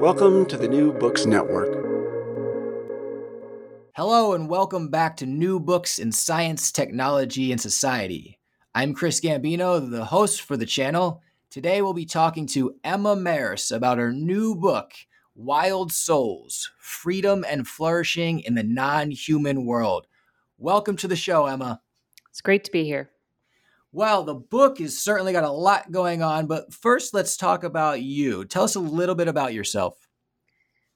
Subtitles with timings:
[0.00, 1.68] Welcome to the New Books Network.
[3.96, 8.38] Hello and welcome back to New Books in Science, Technology, and Society.
[8.74, 11.22] I'm Chris Gambino, the host for the channel.
[11.48, 14.92] Today we'll be talking to Emma Marris about her new book,
[15.34, 20.06] Wild Souls Freedom and Flourishing in the Non Human World.
[20.58, 21.80] Welcome to the show, Emma.
[22.28, 23.10] It's great to be here.
[23.96, 28.02] Well, the book has certainly got a lot going on, but first let's talk about
[28.02, 28.44] you.
[28.44, 29.96] Tell us a little bit about yourself.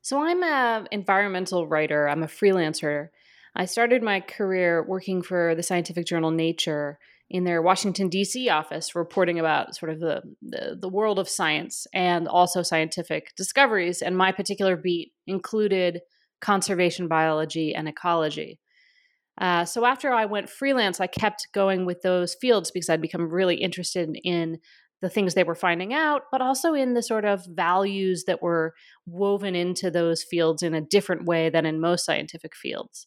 [0.02, 3.08] So, I'm an environmental writer, I'm a freelancer.
[3.56, 6.98] I started my career working for the scientific journal Nature
[7.30, 8.50] in their Washington, D.C.
[8.50, 14.02] office, reporting about sort of the, the, the world of science and also scientific discoveries.
[14.02, 16.02] And my particular beat included
[16.42, 18.60] conservation biology and ecology.
[19.40, 23.30] Uh, so after I went freelance, I kept going with those fields because I'd become
[23.30, 24.58] really interested in
[25.00, 28.74] the things they were finding out, but also in the sort of values that were
[29.06, 33.06] woven into those fields in a different way than in most scientific fields.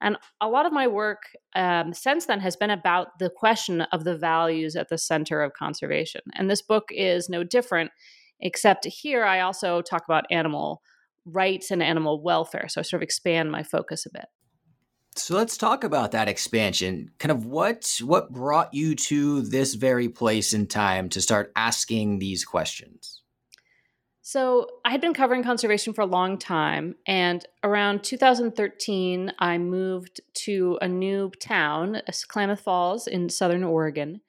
[0.00, 1.22] And a lot of my work
[1.56, 5.54] um, since then has been about the question of the values at the center of
[5.54, 6.20] conservation.
[6.34, 7.90] And this book is no different,
[8.38, 10.82] except here I also talk about animal
[11.24, 12.68] rights and animal welfare.
[12.68, 14.26] So I sort of expand my focus a bit.
[15.18, 17.10] So let's talk about that expansion.
[17.18, 22.18] Kind of what what brought you to this very place in time to start asking
[22.18, 23.22] these questions?
[24.22, 30.20] So I had been covering conservation for a long time, and around 2013, I moved
[30.44, 34.20] to a new town, uh, Klamath Falls in Southern Oregon.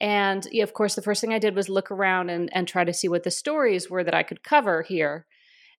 [0.00, 2.92] And of course, the first thing I did was look around and, and try to
[2.92, 5.26] see what the stories were that I could cover here.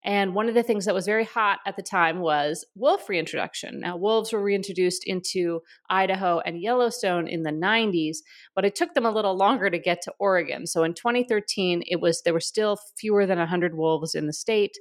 [0.03, 3.79] And one of the things that was very hot at the time was wolf reintroduction.
[3.81, 8.17] Now, wolves were reintroduced into Idaho and Yellowstone in the 90s,
[8.55, 10.65] but it took them a little longer to get to Oregon.
[10.65, 14.75] So in 2013, it was there were still fewer than 100 wolves in the state,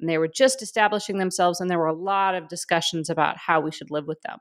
[0.00, 3.60] and they were just establishing themselves, and there were a lot of discussions about how
[3.60, 4.38] we should live with them.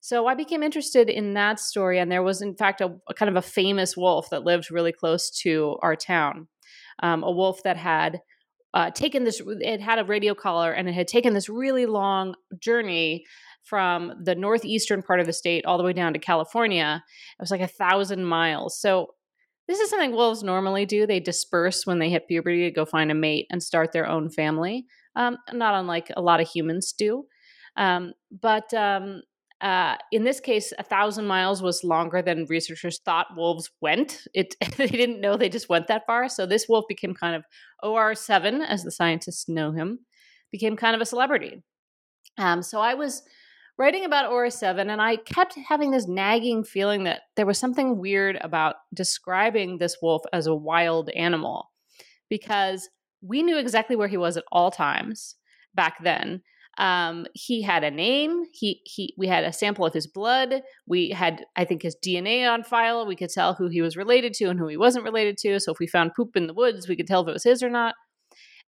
[0.00, 3.28] So I became interested in that story, and there was, in fact, a, a kind
[3.28, 6.48] of a famous wolf that lived really close to our town.
[7.02, 8.20] Um, a wolf that had
[8.74, 12.34] uh, taken this, it had a radio collar and it had taken this really long
[12.58, 13.24] journey
[13.62, 17.02] from the northeastern part of the state all the way down to California.
[17.38, 18.80] It was like a thousand miles.
[18.80, 19.08] So
[19.66, 21.06] this is something wolves normally do.
[21.06, 24.30] They disperse when they hit puberty to go find a mate and start their own
[24.30, 27.24] family, um, not unlike a lot of humans do.
[27.76, 29.22] Um, but um,
[29.60, 34.26] uh, in this case, a thousand miles was longer than researchers thought wolves went.
[34.34, 36.28] It they didn't know they just went that far.
[36.28, 37.44] So this wolf became kind of
[37.82, 40.00] OR7, as the scientists know him,
[40.52, 41.62] became kind of a celebrity.
[42.38, 43.22] Um, so I was
[43.78, 48.36] writing about OR7, and I kept having this nagging feeling that there was something weird
[48.42, 51.70] about describing this wolf as a wild animal,
[52.28, 52.90] because
[53.22, 55.36] we knew exactly where he was at all times
[55.74, 56.42] back then
[56.78, 58.44] um, he had a name.
[58.52, 60.62] He he we had a sample of his blood.
[60.86, 63.06] We had I think his DNA on file.
[63.06, 65.58] We could tell who he was related to and who he wasn't related to.
[65.60, 67.62] So if we found poop in the woods, we could tell if it was his
[67.62, 67.94] or not.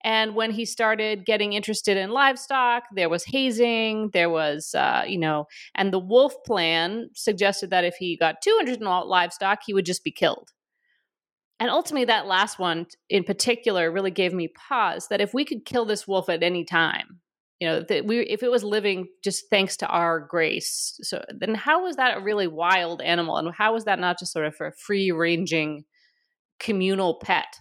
[0.04, 4.10] And when he started getting interested in livestock, there was hazing.
[4.12, 8.80] There was, uh, you know, and the wolf plan suggested that if he got 200
[8.80, 10.50] livestock, he would just be killed.
[11.60, 15.64] and ultimately, that last one in particular really gave me pause that if we could
[15.64, 17.20] kill this wolf at any time,
[17.60, 21.54] you know, that we if it was living just thanks to our grace, so then
[21.54, 24.54] how was that a really wild animal, and how was that not just sort of
[24.60, 25.84] a free ranging
[26.60, 27.56] communal pet?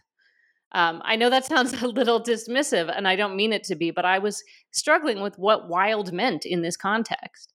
[0.73, 3.91] Um, I know that sounds a little dismissive, and I don't mean it to be,
[3.91, 7.53] but I was struggling with what wild meant in this context.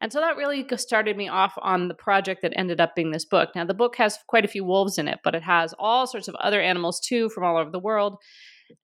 [0.00, 3.24] And so that really started me off on the project that ended up being this
[3.24, 3.50] book.
[3.54, 6.28] Now, the book has quite a few wolves in it, but it has all sorts
[6.28, 8.18] of other animals too from all over the world.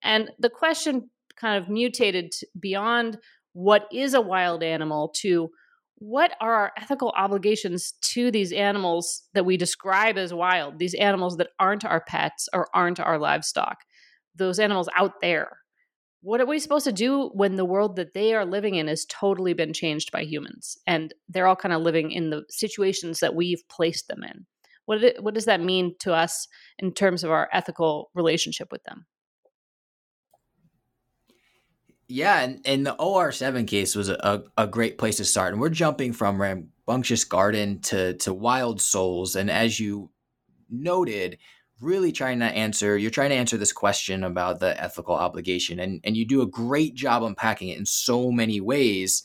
[0.03, 3.19] And the question kind of mutated beyond
[3.53, 5.51] what is a wild animal to
[5.97, 11.37] what are our ethical obligations to these animals that we describe as wild, these animals
[11.37, 13.79] that aren't our pets or aren't our livestock,
[14.35, 15.59] those animals out there?
[16.23, 19.05] what are we supposed to do when the world that they are living in has
[19.07, 23.35] totally been changed by humans and they're all kind of living in the situations that
[23.35, 24.47] we've placed them in
[24.87, 26.49] what, what does that mean to us
[26.79, 29.05] in terms of our ethical relationship with them
[32.13, 35.71] yeah and, and the or7 case was a, a great place to start and we're
[35.71, 40.11] jumping from rambunctious garden to, to wild souls and as you
[40.71, 41.39] noted
[41.81, 46.01] really trying to answer you're trying to answer this question about the ethical obligation and
[46.05, 49.23] and you do a great job unpacking it in so many ways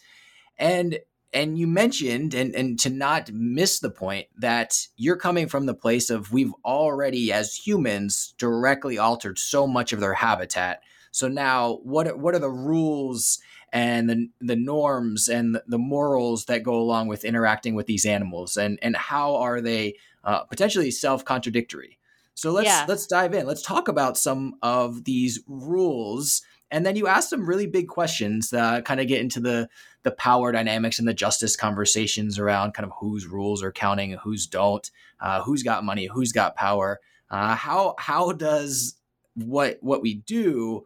[0.58, 0.98] and
[1.34, 5.74] and you mentioned and and to not miss the point that you're coming from the
[5.74, 10.82] place of we've already as humans directly altered so much of their habitat
[11.18, 13.40] so now what are, what are the rules
[13.74, 18.58] and the, the norms and the morals that go along with interacting with these animals
[18.58, 21.98] and and how are they uh, potentially self-contradictory
[22.38, 22.86] so let's yeah.
[22.88, 23.48] let's dive in.
[23.48, 28.52] Let's talk about some of these rules, and then you ask some really big questions
[28.52, 29.68] that kind of get into the
[30.04, 34.22] the power dynamics and the justice conversations around kind of whose rules are counting and
[34.22, 37.00] whose don't, uh, who's got money, who's got power.
[37.32, 38.98] Uh, how how does
[39.34, 40.86] what what we do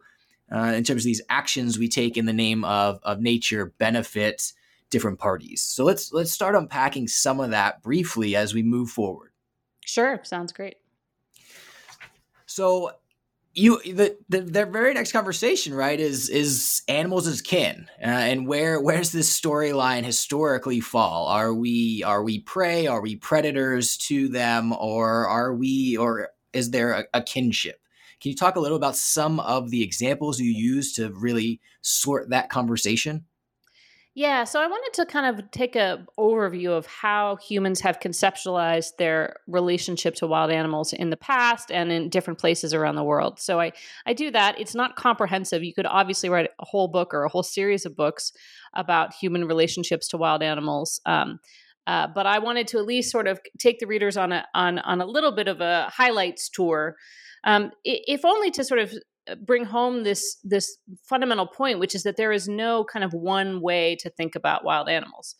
[0.54, 4.52] uh, in terms of these actions we take in the name of of nature benefit
[4.90, 5.62] different parties?
[5.62, 9.32] So let's let's start unpacking some of that briefly as we move forward.
[9.84, 10.76] Sure, sounds great.
[12.46, 12.92] So
[13.54, 18.46] you the, the the very next conversation right is is animals as kin uh, and
[18.46, 24.28] where where's this storyline historically fall are we are we prey are we predators to
[24.28, 27.81] them or are we or is there a, a kinship
[28.22, 32.30] can you talk a little about some of the examples you use to really sort
[32.30, 33.24] that conversation
[34.14, 38.96] yeah, so I wanted to kind of take a overview of how humans have conceptualized
[38.98, 43.40] their relationship to wild animals in the past and in different places around the world.
[43.40, 43.72] So I
[44.04, 44.60] I do that.
[44.60, 45.64] It's not comprehensive.
[45.64, 48.32] You could obviously write a whole book or a whole series of books
[48.74, 51.00] about human relationships to wild animals.
[51.06, 51.38] Um,
[51.86, 54.78] uh, but I wanted to at least sort of take the readers on a on
[54.80, 56.96] on a little bit of a highlights tour,
[57.44, 58.92] um, if only to sort of
[59.28, 60.78] uh, bring home this this
[61.08, 64.64] fundamental point which is that there is no kind of one way to think about
[64.64, 65.36] wild animals.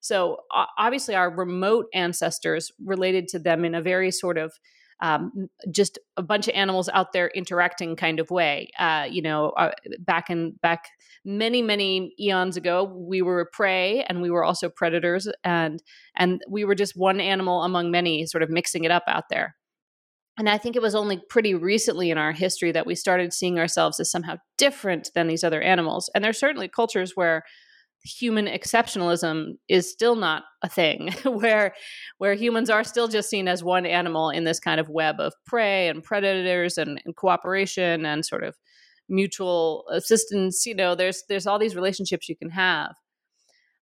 [0.00, 0.38] So
[0.78, 4.52] obviously our remote ancestors related to them in a very sort of
[5.00, 8.70] um, just a bunch of animals out there interacting kind of way.
[8.78, 10.88] Uh, you know uh, back in back
[11.26, 15.82] many many eons ago we were prey and we were also predators and
[16.16, 19.56] and we were just one animal among many sort of mixing it up out there
[20.38, 23.58] and I think it was only pretty recently in our history that we started seeing
[23.58, 26.10] ourselves as somehow different than these other animals.
[26.14, 27.42] And there's certainly cultures where
[28.04, 31.74] human exceptionalism is still not a thing, where
[32.18, 35.32] where humans are still just seen as one animal in this kind of web of
[35.46, 38.54] prey and predators and, and cooperation and sort of
[39.08, 40.66] mutual assistance.
[40.66, 42.94] You know, there's there's all these relationships you can have.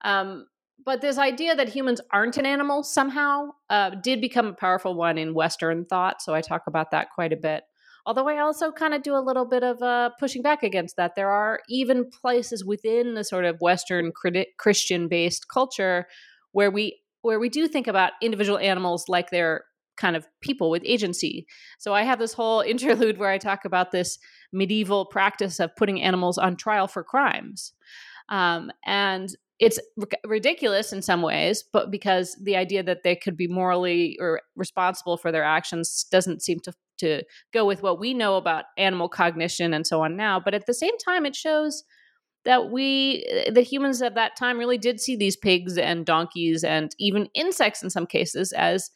[0.04, 0.48] Um,
[0.86, 5.18] but this idea that humans aren't an animal somehow uh, did become a powerful one
[5.18, 6.22] in Western thought.
[6.22, 7.64] So I talk about that quite a bit.
[8.06, 11.14] Although I also kind of do a little bit of uh, pushing back against that.
[11.16, 14.12] There are even places within the sort of Western
[14.58, 16.08] Christian based culture
[16.52, 19.66] where we where we do think about individual animals like they're
[19.98, 21.46] kind of people with agency.
[21.78, 24.18] So I have this whole interlude where I talk about this
[24.52, 27.74] medieval practice of putting animals on trial for crimes.
[28.30, 33.38] Um, and it's r- ridiculous in some ways, but because the idea that they could
[33.38, 38.14] be morally or responsible for their actions doesn't seem to to go with what we
[38.14, 40.40] know about animal cognition and so on now.
[40.40, 41.84] But at the same time, it shows
[42.46, 46.64] that we eh, the humans at that time really did see these pigs and donkeys
[46.64, 48.90] and even insects in some cases as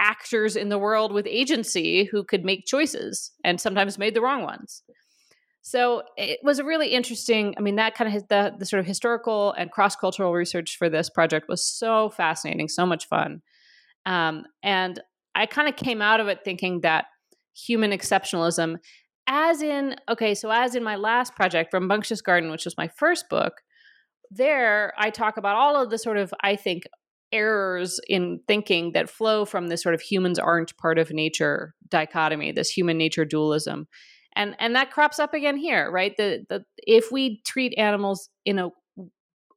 [0.00, 4.42] actors in the world with agency who could make choices and sometimes made the wrong
[4.42, 4.82] ones
[5.70, 7.54] so it was a really interesting.
[7.56, 10.88] I mean, that kind of the the sort of historical and cross cultural research for
[10.88, 13.42] this project was so fascinating, so much fun,
[14.04, 15.00] um, and
[15.36, 17.06] I kind of came out of it thinking that
[17.54, 18.78] human exceptionalism
[19.26, 23.28] as in okay so as in my last project rambunctious garden which was my first
[23.28, 23.54] book
[24.30, 26.84] there i talk about all of the sort of i think
[27.32, 32.50] errors in thinking that flow from this sort of humans aren't part of nature dichotomy
[32.50, 33.86] this human nature dualism
[34.34, 36.16] and and that crops up again here right?
[36.16, 38.70] The the if we treat animals in a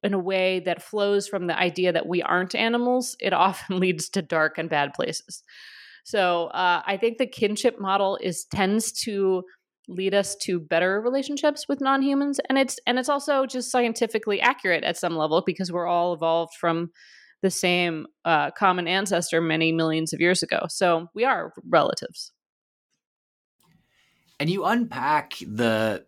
[0.03, 4.09] in a way that flows from the idea that we aren't animals it often leads
[4.09, 5.43] to dark and bad places.
[6.05, 9.43] So uh, I think the kinship model is tends to
[9.87, 14.83] lead us to better relationships with non-humans and it's and it's also just scientifically accurate
[14.83, 16.89] at some level because we're all evolved from
[17.41, 20.65] the same uh, common ancestor many millions of years ago.
[20.69, 22.31] So we are relatives
[24.43, 26.03] and you unpack the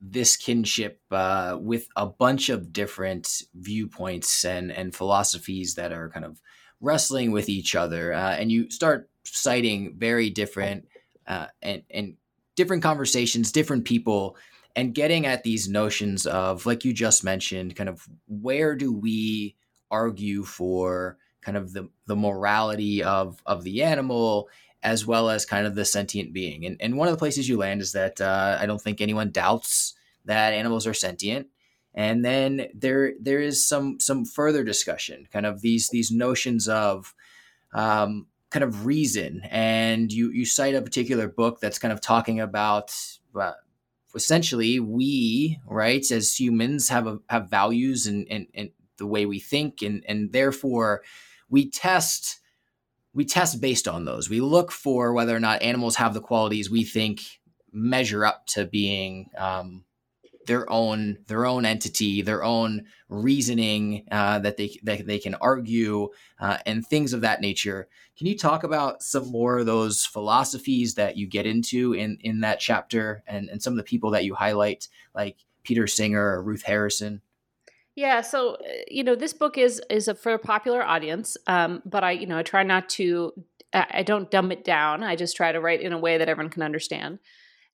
[0.00, 6.24] this kinship uh, with a bunch of different viewpoints and and philosophies that are kind
[6.24, 6.40] of
[6.80, 10.88] wrestling with each other uh, and you start citing very different
[11.26, 12.16] uh, and and
[12.54, 14.38] different conversations, different people,
[14.74, 19.54] and getting at these notions of, like you just mentioned, kind of where do we
[19.90, 24.48] argue for kind of the the morality of of the animal
[24.86, 26.64] as well as kind of the sentient being.
[26.64, 29.32] And and one of the places you land is that uh, I don't think anyone
[29.32, 31.48] doubts that animals are sentient.
[31.92, 37.14] And then there there is some some further discussion, kind of these these notions of
[37.74, 42.38] um, kind of reason and you you cite a particular book that's kind of talking
[42.40, 42.94] about
[43.38, 43.52] uh,
[44.14, 49.40] essentially we right as humans have a, have values and, and and the way we
[49.40, 51.02] think and and therefore
[51.50, 52.40] we test
[53.16, 56.70] we test based on those we look for whether or not animals have the qualities
[56.70, 57.40] we think
[57.72, 59.84] measure up to being um,
[60.46, 66.08] their own their own entity, their own reasoning uh, that they that they can argue
[66.40, 67.88] uh, and things of that nature.
[68.16, 72.40] Can you talk about some more of those philosophies that you get into in in
[72.40, 76.42] that chapter and and some of the people that you highlight, like Peter Singer or
[76.42, 77.20] Ruth Harrison?
[77.96, 81.82] Yeah, so uh, you know this book is is a, for a popular audience, um,
[81.84, 83.32] but I you know I try not to
[83.72, 85.02] I don't dumb it down.
[85.02, 87.18] I just try to write in a way that everyone can understand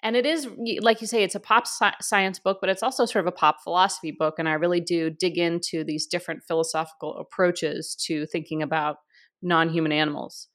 [0.02, 0.48] and it is
[0.80, 1.64] like you say it's a pop
[2.00, 5.10] science book but it's also sort of a pop philosophy book and i really do
[5.10, 8.96] dig into these different philosophical approaches to thinking about
[9.42, 10.48] non-human animals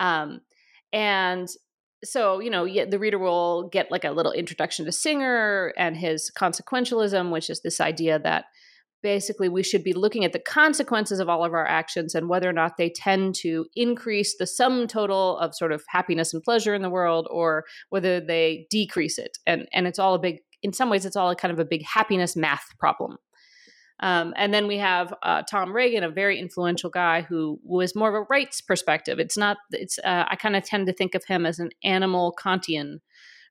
[0.00, 0.40] um,
[0.92, 1.48] and
[2.04, 6.30] so you know the reader will get like a little introduction to singer and his
[6.36, 8.46] consequentialism which is this idea that
[9.02, 12.48] basically we should be looking at the consequences of all of our actions and whether
[12.48, 16.74] or not they tend to increase the sum total of sort of happiness and pleasure
[16.74, 20.72] in the world or whether they decrease it and and it's all a big in
[20.72, 23.16] some ways it's all a kind of a big happiness math problem
[24.00, 28.08] um, and then we have uh, Tom Regan, a very influential guy who was more
[28.08, 29.18] of a rights perspective.
[29.18, 29.56] It's not.
[29.72, 29.98] It's.
[29.98, 33.00] Uh, I kind of tend to think of him as an animal Kantian,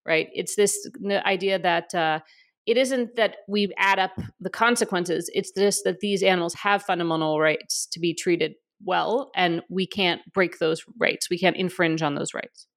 [0.05, 0.29] right?
[0.33, 0.89] It's this
[1.25, 2.19] idea that uh,
[2.67, 7.39] it isn't that we add up the consequences it's just that these animals have fundamental
[7.39, 12.15] rights to be treated well and we can't break those rights we can't infringe on
[12.15, 12.67] those rights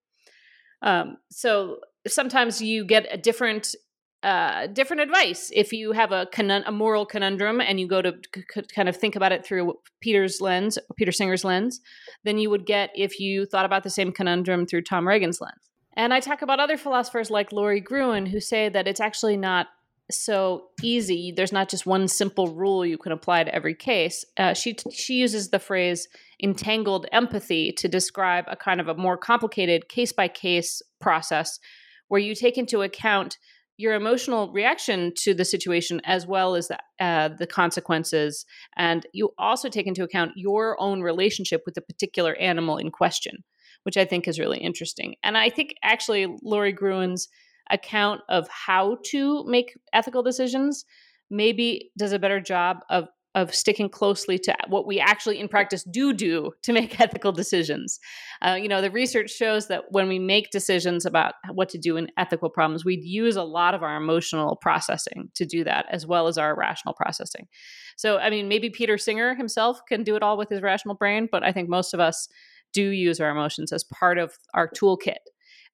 [0.81, 3.75] um, so sometimes you get a different
[4.23, 6.27] uh, different advice if you have a,
[6.67, 10.39] a moral conundrum and you go to c- kind of think about it through Peter's
[10.39, 11.81] lens, Peter Singer's lens,
[12.23, 15.71] than you would get if you thought about the same conundrum through Tom Regan's lens.
[15.97, 19.67] And I talk about other philosophers like Lori Gruen who say that it's actually not
[20.09, 21.31] so easy.
[21.31, 24.25] There's not just one simple rule you can apply to every case.
[24.37, 26.07] Uh, she she uses the phrase
[26.41, 31.59] entangled empathy to describe a kind of a more complicated case by case process
[32.07, 33.37] where you take into account
[33.77, 38.45] your emotional reaction to the situation as well as the, uh, the consequences
[38.77, 43.43] and you also take into account your own relationship with the particular animal in question
[43.83, 47.27] which i think is really interesting and i think actually lori gruen's
[47.71, 50.85] account of how to make ethical decisions
[51.29, 55.83] maybe does a better job of of sticking closely to what we actually in practice
[55.83, 57.99] do do to make ethical decisions.
[58.41, 61.95] Uh, you know, the research shows that when we make decisions about what to do
[61.97, 66.05] in ethical problems, we use a lot of our emotional processing to do that, as
[66.05, 67.47] well as our rational processing.
[67.95, 71.29] So, I mean, maybe Peter Singer himself can do it all with his rational brain,
[71.31, 72.27] but I think most of us
[72.73, 75.17] do use our emotions as part of our toolkit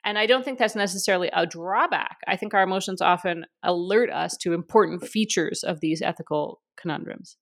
[0.07, 2.19] and I don't think that's necessarily a drawback.
[2.27, 7.35] I think our emotions often alert us to important features of these ethical conundrums.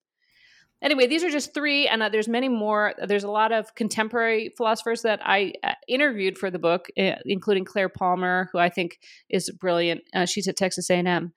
[0.82, 2.96] Anyway, these are just three, and uh, there's many more.
[3.08, 7.66] There's a lot of contemporary philosophers that I uh, interviewed for the book, uh, including
[7.66, 8.98] Clare Palmer, who I think
[9.30, 10.02] is brilliant.
[10.16, 11.34] Uh, she's at Texas A&M,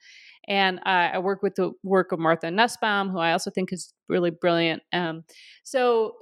[0.49, 4.31] and I work with the work of Martha Nussbaum, who I also think is really
[4.31, 4.83] brilliant.
[4.95, 5.25] Um,
[5.63, 6.15] so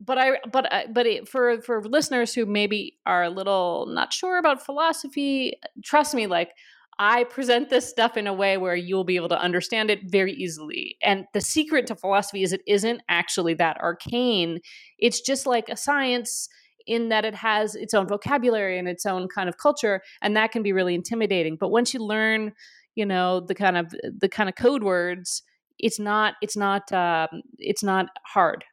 [0.00, 4.12] but I but I, but it, for for listeners who maybe are a little not
[4.12, 5.54] sure about philosophy,
[5.84, 6.52] trust me, like
[6.98, 10.32] I present this stuff in a way where you'll be able to understand it very
[10.32, 10.96] easily.
[11.02, 14.60] And the secret to philosophy is it isn't actually that arcane.
[14.98, 16.48] It's just like a science
[16.86, 20.50] in that it has its own vocabulary and its own kind of culture and that
[20.50, 21.56] can be really intimidating.
[21.56, 22.52] But once you learn,
[22.94, 25.42] you know, the kind of the kind of code words,
[25.78, 28.64] it's not it's not um, it's not hard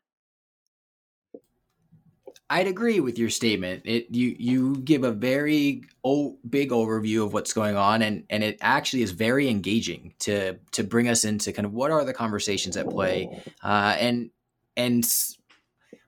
[2.50, 3.84] I'd agree with your statement.
[3.86, 8.44] It you you give a very o- big overview of what's going on, and and
[8.44, 12.14] it actually is very engaging to to bring us into kind of what are the
[12.14, 13.28] conversations at play,
[13.64, 14.30] uh, and
[14.78, 15.06] and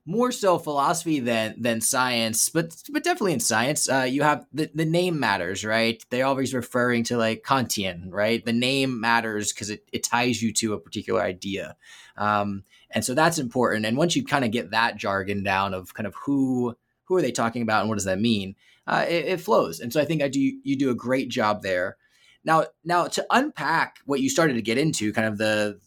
[0.05, 4.69] more so philosophy than than science, but but definitely in science, uh, you have the
[4.73, 6.03] the name matters, right?
[6.09, 8.43] They're always referring to like Kantian, right?
[8.43, 11.75] The name matters because it it ties you to a particular idea.
[12.17, 13.85] Um, and so that's important.
[13.85, 17.21] And once you kind of get that jargon down of kind of who who are
[17.21, 18.55] they talking about and what does that mean,
[18.85, 19.79] uh, it, it, flows.
[19.79, 21.97] And so I think I do you do a great job there.
[22.43, 25.79] Now now to unpack what you started to get into, kind of the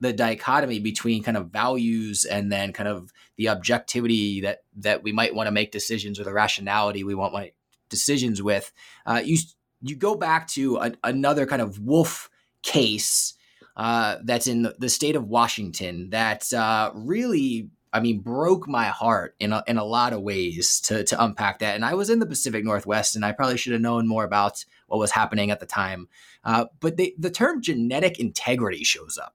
[0.00, 5.12] the dichotomy between kind of values and then kind of the objectivity that that we
[5.12, 7.54] might want to make decisions or the rationality we want make
[7.88, 8.72] decisions with.
[9.04, 9.38] Uh, you
[9.82, 12.30] you go back to a, another kind of wolf
[12.62, 13.34] case
[13.76, 19.34] uh, that's in the state of Washington that uh, really, I mean, broke my heart
[19.38, 21.74] in a, in a lot of ways to, to unpack that.
[21.74, 24.64] And I was in the Pacific Northwest, and I probably should have known more about
[24.86, 26.08] what was happening at the time.
[26.42, 29.34] Uh, but they, the term genetic integrity shows up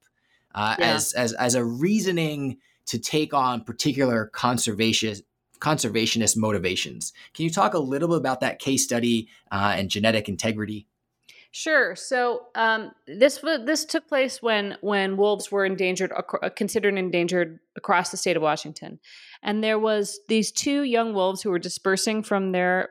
[0.55, 0.95] uh, yeah.
[0.95, 2.57] as, as as a reasoning
[2.87, 5.15] to take on particular conservation
[5.59, 7.13] conservationist motivations.
[7.35, 10.87] Can you talk a little bit about that case study uh, and genetic integrity?
[11.53, 11.97] Sure.
[11.97, 18.09] So um, this this took place when when wolves were endangered, uh, considered endangered across
[18.09, 18.99] the state of Washington,
[19.43, 22.89] and there was these two young wolves who were dispersing from their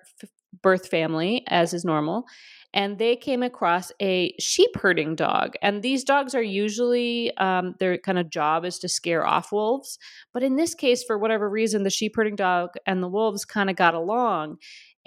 [0.63, 2.27] birth family, as is normal,
[2.75, 5.55] and they came across a sheep herding dog.
[5.63, 9.99] And these dogs are usually um, their kind of job is to scare off wolves,
[10.35, 13.71] but in this case, for whatever reason, the sheep herding dog and the wolves kind
[13.71, 14.59] of got along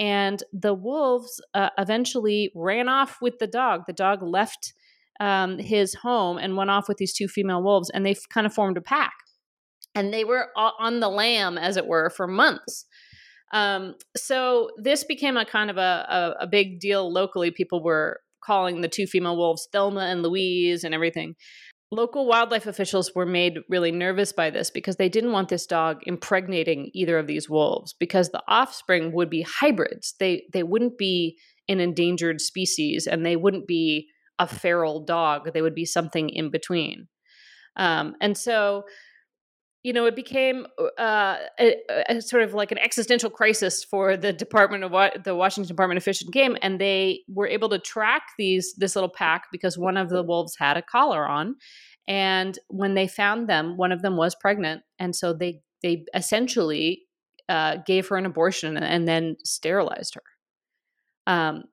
[0.04, 3.84] and the wolves uh, eventually ran off with the dog.
[3.88, 4.74] The dog left
[5.22, 8.54] um, his home and went off with these two female wolves, and they kind of
[8.54, 9.14] formed a pack.
[9.96, 12.86] And they were on the lam, as it were, for months.
[13.54, 17.50] Um, so this became a kind of a, a, a big deal locally.
[17.50, 21.36] People were calling the two female wolves Thelma and Louise and everything.
[21.94, 26.00] Local wildlife officials were made really nervous by this because they didn't want this dog
[26.08, 30.16] impregnating either of these wolves because the offspring would be hybrids.
[30.20, 31.38] They they wouldn't be
[31.70, 35.54] an endangered species and they wouldn't be a feral dog.
[35.54, 37.10] They would be something in between.
[37.76, 38.86] Um, and so,
[39.84, 40.66] you know, it became
[40.98, 41.76] uh, a,
[42.08, 45.98] a sort of like an existential crisis for the Department of Wa- the Washington Department
[45.98, 49.78] of Fish and Game, and they were able to track these this little pack because
[49.78, 51.56] one of the wolves had a collar on,
[52.08, 57.04] and when they found them, one of them was pregnant, and so they they essentially
[57.50, 60.24] uh, gave her an abortion and then sterilized her.
[61.28, 61.66] Um,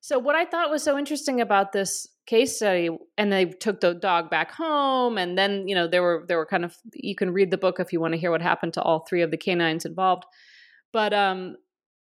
[0.00, 3.94] so what I thought was so interesting about this case study, and they took the
[3.94, 7.32] dog back home, and then you know there were there were kind of you can
[7.32, 9.36] read the book if you want to hear what happened to all three of the
[9.36, 10.24] canines involved,
[10.92, 11.56] but um,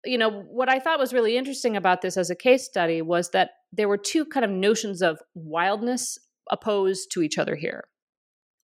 [0.05, 3.32] you know what I thought was really interesting about this as a case study was
[3.32, 6.17] that there were two kind of notions of wildness
[6.49, 7.86] opposed to each other here.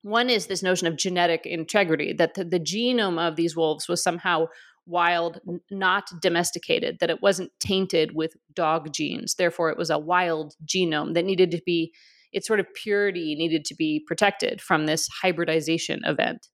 [0.02, 4.04] One is this notion of genetic integrity, that the, the genome of these wolves was
[4.04, 4.48] somehow
[4.86, 5.40] wild,
[5.72, 9.36] not domesticated, that it wasn't tainted with dog genes.
[9.36, 11.94] Therefore, it was a wild genome that needed to be,
[12.32, 16.48] its sort of purity needed to be protected from this hybridization event.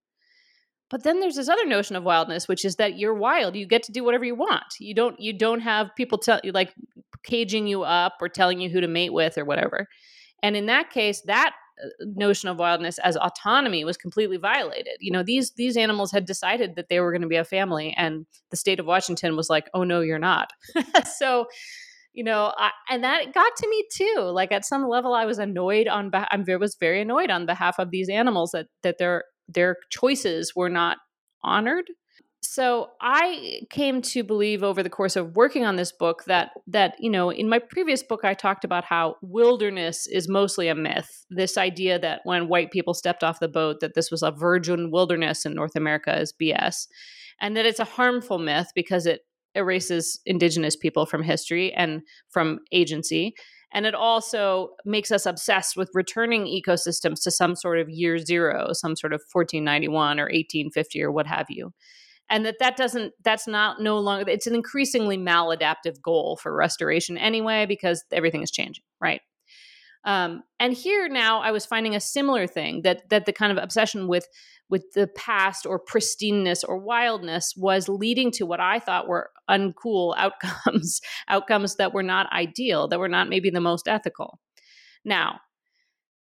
[0.90, 3.56] But then there's this other notion of wildness, which is that you're wild.
[3.56, 4.66] You get to do whatever you want.
[4.80, 5.18] You don't.
[5.20, 6.74] You don't have people tell you like
[7.24, 9.88] caging you up or telling you who to mate with or whatever.
[10.44, 11.54] And in that case, that
[12.00, 14.98] notion of wildness as autonomy was completely violated.
[15.00, 17.94] You know, these these animals had decided that they were going to be a family,
[17.98, 20.52] and the state of Washington was like, "Oh no, you're not."
[21.18, 21.48] so,
[22.14, 24.32] you know, I, and that got to me too.
[24.34, 26.12] Like at some level, I was annoyed on.
[26.14, 30.70] I was very annoyed on behalf of these animals that that their their choices were
[30.70, 30.98] not
[31.44, 31.90] honored
[32.44, 36.96] so i came to believe over the course of working on this book that that
[37.00, 41.26] you know in my previous book i talked about how wilderness is mostly a myth
[41.30, 44.90] this idea that when white people stepped off the boat that this was a virgin
[44.92, 46.88] wilderness in north america is bs
[47.40, 49.22] and that it's a harmful myth because it
[49.56, 53.36] erases indigenous people from history and from agency
[53.74, 58.74] And it also makes us obsessed with returning ecosystems to some sort of year zero,
[58.74, 61.74] some sort of 1491 or 1850 or what have you.
[62.32, 67.18] And that that doesn't, that's not no longer, it's an increasingly maladaptive goal for restoration
[67.18, 69.22] anyway, because everything is changing, right?
[70.04, 73.64] Um, and here now I was finding a similar thing that that the kind of
[73.64, 74.28] obsession with
[74.70, 80.16] with the past or pristineness or wildness was leading to what I thought were uncool
[80.18, 84.40] outcomes, outcomes that were not ideal, that were not maybe the most ethical.
[85.04, 85.42] Now,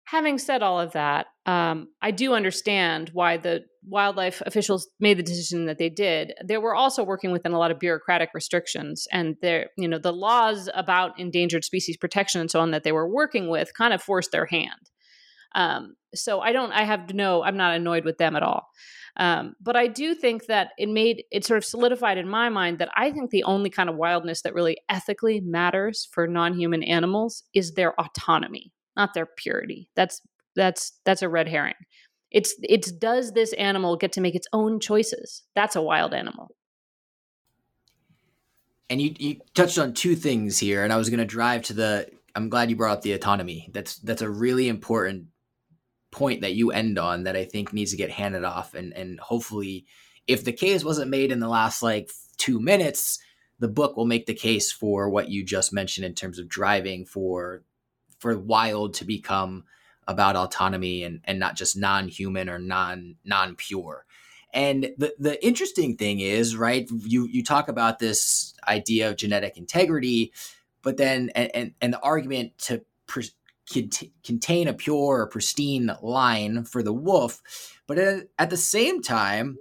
[0.05, 5.23] having said all of that, um, I do understand why the wildlife officials made the
[5.23, 6.33] decision that they did.
[6.43, 10.13] They were also working within a lot of bureaucratic restrictions, and their, you know, the
[10.13, 14.01] laws about endangered species protection and so on that they were working with kind of
[14.01, 14.89] forced their hand.
[15.55, 18.67] Um, so I don't, I have no, I'm not annoyed with them at all.
[19.17, 22.79] Um, but I do think that it made it sort of solidified in my mind
[22.79, 27.43] that I think the only kind of wildness that really ethically matters for non-human animals
[27.53, 29.89] is their autonomy, not their purity.
[29.95, 30.21] That's
[30.55, 31.75] that's that's a red herring.
[32.31, 35.43] It's it's does this animal get to make its own choices?
[35.55, 36.55] That's a wild animal.
[38.89, 41.73] And you, you touched on two things here, and I was going to drive to
[41.73, 42.09] the.
[42.35, 43.69] I'm glad you brought up the autonomy.
[43.73, 45.27] That's that's a really important
[46.11, 48.73] point that you end on that I think needs to get handed off.
[48.73, 49.85] And and hopefully,
[50.27, 53.19] if the case wasn't made in the last like two minutes,
[53.59, 57.05] the book will make the case for what you just mentioned in terms of driving
[57.05, 57.63] for
[58.23, 59.65] for wild to become
[60.07, 64.05] about autonomy and and not just non-human or non non-pure.
[64.53, 69.57] And the the interesting thing is, right, you you talk about this idea of genetic
[69.57, 70.31] integrity,
[70.83, 73.29] but then and and, and the argument to pre-
[74.23, 77.41] contain a pure or pristine line for the wolf.
[77.87, 79.57] But at, at the same time,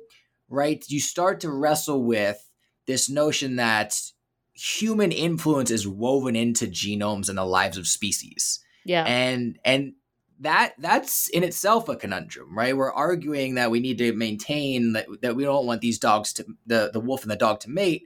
[0.49, 2.49] right, you start to wrestle with
[2.87, 4.12] this notion that
[4.55, 8.61] human influence is woven into genomes and the lives of species.
[8.85, 9.05] Yeah.
[9.05, 9.95] And and
[10.41, 12.77] that that's in itself a conundrum, right?
[12.77, 16.47] We're arguing that we need to maintain that that we don't want these dogs to
[16.67, 18.05] the the wolf and the dog to mate,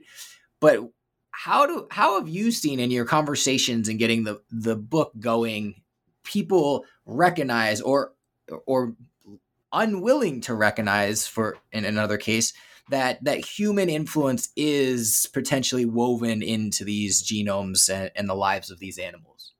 [0.59, 0.79] but
[1.31, 5.81] how do how have you seen in your conversations and getting the the book going
[6.23, 8.13] people recognize or
[8.65, 8.93] or
[9.73, 12.53] unwilling to recognize for in another case
[12.89, 18.79] that that human influence is potentially woven into these genomes and, and the lives of
[18.79, 19.53] these animals.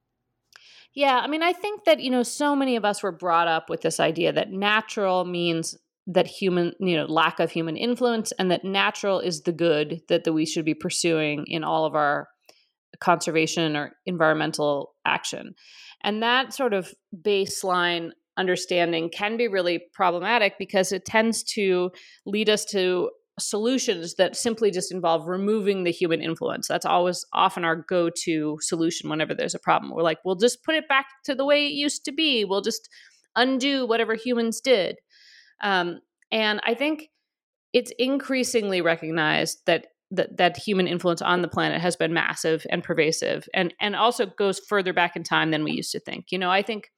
[0.94, 3.70] Yeah i mean i think that you know so many of us were brought up
[3.70, 8.50] with this idea that natural means that human you know lack of human influence and
[8.50, 12.30] that natural is the good that, that we should be pursuing in all of our
[13.00, 15.56] conservation or environmental action.
[16.04, 21.92] And that sort of baseline understanding can be really problematic because it tends to
[22.26, 26.68] lead us to solutions that simply just involve removing the human influence.
[26.68, 29.94] That's always often our go to solution whenever there's a problem.
[29.94, 32.46] We're like, we'll just put it back to the way it used to be.
[32.46, 32.90] We'll just
[33.36, 34.98] undo whatever humans did.
[35.62, 36.00] Um,
[36.32, 37.10] and I think
[37.74, 42.84] it's increasingly recognized that that that human influence on the planet has been massive and
[42.84, 46.40] pervasive and and also goes further back in time than we used to think you
[46.40, 46.90] know i think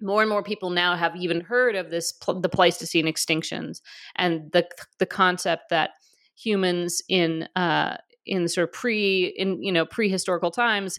[0.00, 3.80] more and more people now have even heard of this the pleistocene extinctions
[4.16, 4.66] and the
[4.98, 5.90] the concept that
[6.36, 10.98] humans in uh in sort of pre in you know prehistorical times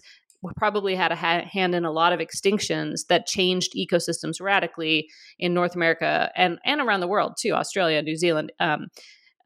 [0.57, 5.55] probably had a ha- hand in a lot of extinctions that changed ecosystems radically in
[5.55, 8.87] North America and and around the world too Australia New Zealand um,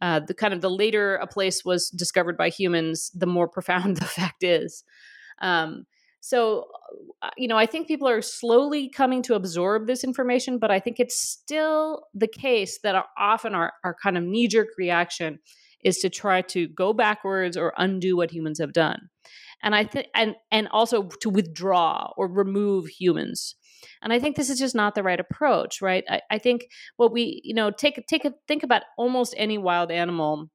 [0.01, 3.97] uh, the kind of the later a place was discovered by humans, the more profound
[3.97, 4.83] the fact is.
[5.41, 5.85] Um,
[6.21, 6.65] so,
[7.21, 10.79] uh, you know, I think people are slowly coming to absorb this information, but I
[10.79, 15.39] think it's still the case that often our, our kind of knee jerk reaction
[15.83, 19.09] is to try to go backwards or undo what humans have done.
[19.63, 23.55] And I think, and and also to withdraw or remove humans
[24.01, 26.03] and I think this is just not the right approach, right?
[26.09, 29.91] I, I think what we, you know, take take a think about almost any wild
[29.91, 30.49] animal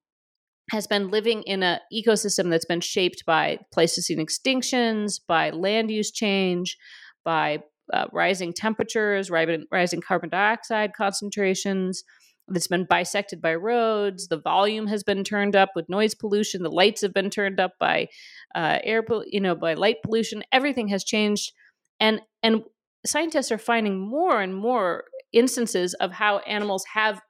[0.70, 6.11] has been living in an ecosystem that's been shaped by Pleistocene extinctions, by land use
[6.11, 6.77] change,
[7.24, 7.59] by
[7.92, 12.03] uh, rising temperatures, rising carbon dioxide concentrations.
[12.48, 14.29] That's been bisected by roads.
[14.29, 16.62] The volume has been turned up with noise pollution.
[16.62, 18.09] The lights have been turned up by
[18.55, 20.42] uh, air, you know, by light pollution.
[20.53, 21.53] Everything has changed,
[22.00, 22.62] and and
[23.07, 27.20] scientists are finding more and more instances of how animals have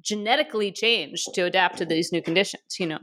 [0.00, 2.98] genetically changed to adapt to these new conditions you know?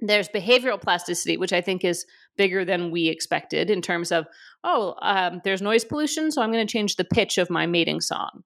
[0.00, 2.04] There's behavioral plasticity which i think is
[2.36, 4.26] bigger than we expected in terms of
[4.64, 8.00] oh um, there's noise pollution so i'm going to change the pitch of my mating
[8.00, 8.42] song.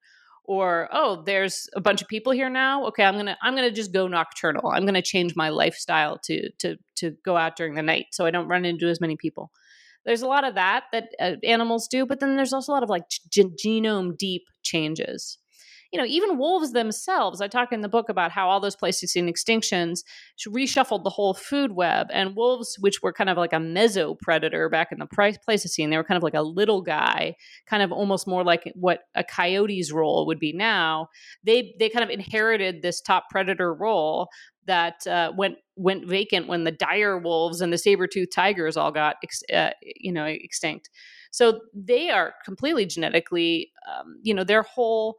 [0.47, 2.87] Or oh there's a bunch of people here now?
[2.87, 4.69] Okay i'm going to i'm going to just go nocturnal.
[4.69, 8.27] I'm going to change my lifestyle to to to go out during the night so
[8.27, 9.51] i don't run into as many people.
[10.05, 12.83] There's a lot of that that uh, animals do, but then there's also a lot
[12.83, 15.39] of like g- genome deep changes
[15.95, 19.33] you know, even wolves themselves, I talk in the book about how all those Pleistocene
[19.33, 20.03] extinctions
[20.49, 22.09] reshuffled the whole food web.
[22.13, 25.97] And wolves, which were kind of like a meso predator back in the Pleistocene, they
[25.97, 27.37] were kind of like a little guy,
[27.69, 31.11] kind of almost more like what a coyote's role would be now.
[31.45, 34.31] They they kind of inherited this top predator role
[34.67, 38.91] that uh, went went vacant when the dire wolves and the saber toothed tigers all
[38.91, 40.91] got ex- uh, you know extinct.
[41.31, 45.19] So they are completely genetically, um, you know, their whole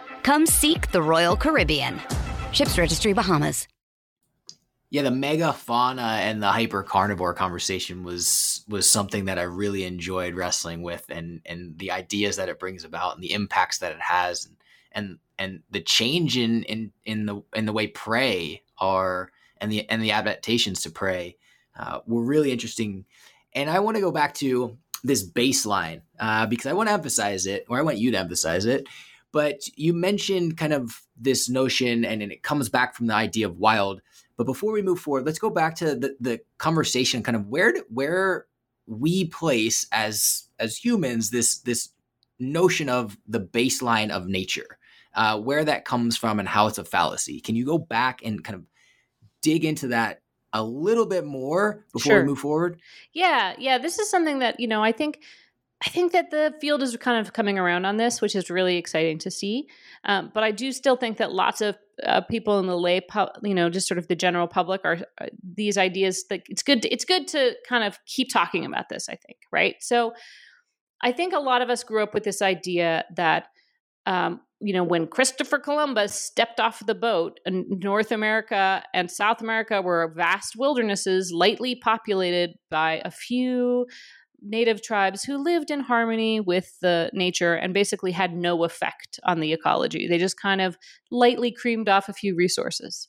[0.23, 1.99] Come seek the Royal Caribbean.
[2.51, 3.67] Ships Registry Bahamas.
[4.91, 9.85] Yeah, the mega fauna and the hyper carnivore conversation was was something that I really
[9.85, 13.93] enjoyed wrestling with and and the ideas that it brings about and the impacts that
[13.93, 14.57] it has and
[14.91, 19.31] and, and the change in, in in the in the way prey are
[19.61, 21.37] and the and the adaptations to prey
[21.79, 23.05] uh, were really interesting.
[23.53, 27.45] And I want to go back to this baseline uh, because I want to emphasize
[27.45, 28.87] it, or I want you to emphasize it,
[29.31, 33.47] but you mentioned kind of this notion, and, and it comes back from the idea
[33.47, 34.01] of wild.
[34.37, 37.73] But before we move forward, let's go back to the, the conversation, kind of where
[37.89, 38.47] where
[38.87, 41.89] we place as as humans this this
[42.39, 44.77] notion of the baseline of nature,
[45.13, 47.39] uh, where that comes from, and how it's a fallacy.
[47.39, 48.65] Can you go back and kind of
[49.41, 50.21] dig into that
[50.53, 52.21] a little bit more before Sure.
[52.21, 52.81] we move forward?
[53.13, 53.77] Yeah, yeah.
[53.77, 54.83] This is something that you know.
[54.83, 55.21] I think,
[55.83, 58.77] I think that the field is kind of coming around on this, which is really
[58.77, 59.67] exciting to see.
[60.03, 63.31] Um, but I do still think that lots of uh, people in the lay, pu-
[63.43, 66.25] you know, just sort of the general public are uh, these ideas.
[66.29, 66.83] that it's good.
[66.83, 69.09] To, it's good to kind of keep talking about this.
[69.09, 69.75] I think, right?
[69.79, 70.13] So,
[71.01, 73.47] I think a lot of us grew up with this idea that.
[74.07, 79.41] Um, you know, when Christopher Columbus stepped off the boat, and North America and South
[79.41, 83.87] America were vast wildernesses, lightly populated by a few
[84.41, 89.39] native tribes who lived in harmony with the nature and basically had no effect on
[89.39, 90.07] the ecology.
[90.07, 90.77] They just kind of
[91.11, 93.07] lightly creamed off a few resources.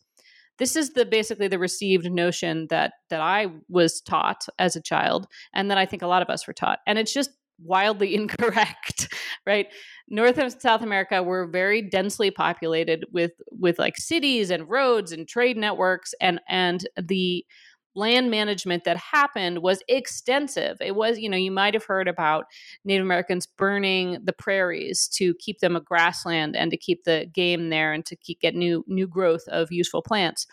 [0.58, 5.26] This is the basically the received notion that that I was taught as a child
[5.54, 6.80] and that I think a lot of us were taught.
[6.86, 9.12] And it's just wildly incorrect,
[9.46, 9.66] right?
[10.08, 15.26] North and South America were very densely populated with with like cities and roads and
[15.26, 17.44] trade networks and and the
[17.94, 20.78] land management that happened was extensive.
[20.80, 22.46] It was, you know, you might have heard about
[22.84, 27.68] Native Americans burning the prairies to keep them a grassland and to keep the game
[27.68, 30.46] there and to keep get new new growth of useful plants.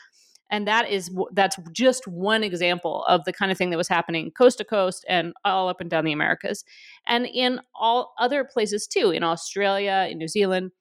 [0.52, 4.32] And that is that's just one example of the kind of thing that was happening
[4.32, 6.66] coast to coast and all up and down the Americas,
[7.08, 10.72] and in all other places too, in Australia, in New Zealand,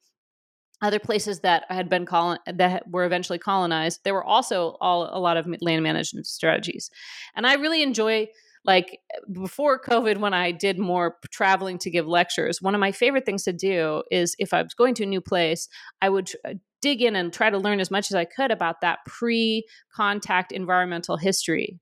[0.81, 4.01] other places that had been colon that were eventually colonized.
[4.03, 6.89] There were also all a lot of land management strategies,
[7.35, 8.27] and I really enjoy
[8.65, 8.99] like
[9.31, 13.43] before COVID, when I did more traveling to give lectures, one of my favorite things
[13.43, 15.69] to do is if I was going to a new place,
[16.01, 18.81] I would uh, dig in and try to learn as much as I could about
[18.81, 21.79] that pre contact environmental history.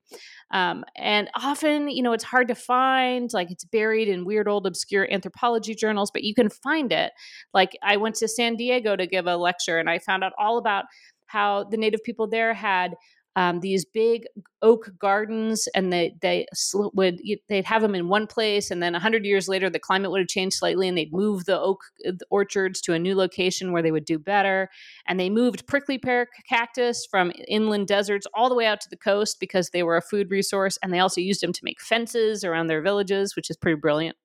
[0.50, 4.66] Um, and often, you know, it's hard to find, like it's buried in weird old
[4.66, 7.12] obscure anthropology journals, but you can find it.
[7.52, 10.58] Like I went to San Diego to give a lecture and I found out all
[10.58, 10.86] about
[11.26, 12.94] how the native people there had
[13.38, 14.24] um, these big
[14.62, 19.24] oak gardens, and they they would they'd have them in one place, and then hundred
[19.24, 22.80] years later, the climate would have changed slightly, and they'd move the oak uh, orchards
[22.80, 24.68] to a new location where they would do better.
[25.06, 28.96] And they moved prickly pear cactus from inland deserts all the way out to the
[28.96, 32.42] coast because they were a food resource, and they also used them to make fences
[32.42, 34.16] around their villages, which is pretty brilliant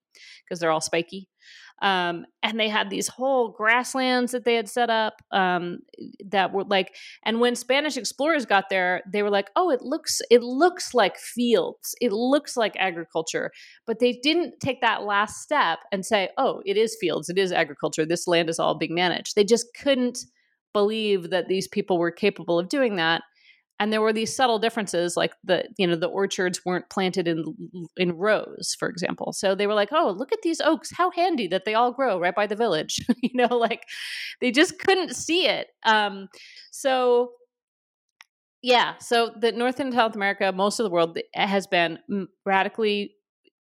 [0.44, 1.30] because they're all spiky.
[1.84, 5.80] Um, and they had these whole grasslands that they had set up um,
[6.26, 10.22] that were like and when spanish explorers got there they were like oh it looks
[10.30, 11.96] it looks like fields.
[12.02, 13.52] It looks like agriculture.
[13.86, 17.30] But they didn't take that last step and say oh it is fields.
[17.30, 18.06] It is agriculture.
[18.06, 19.36] This land is all being managed.
[19.36, 20.20] They just couldn't
[20.74, 23.22] believe that these people were capable of doing that
[23.80, 27.44] and there were these subtle differences like the you know the orchards weren't planted in
[27.98, 31.48] in rows for example so they were like oh look at these oaks how handy
[31.48, 33.84] that they all grow right by the village you know like
[34.42, 36.28] they just couldn't see it um
[36.72, 37.32] so
[38.62, 41.98] yeah so the north and south america most of the world has been
[42.46, 43.16] radically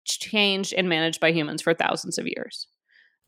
[0.05, 2.67] changed and managed by humans for thousands of years.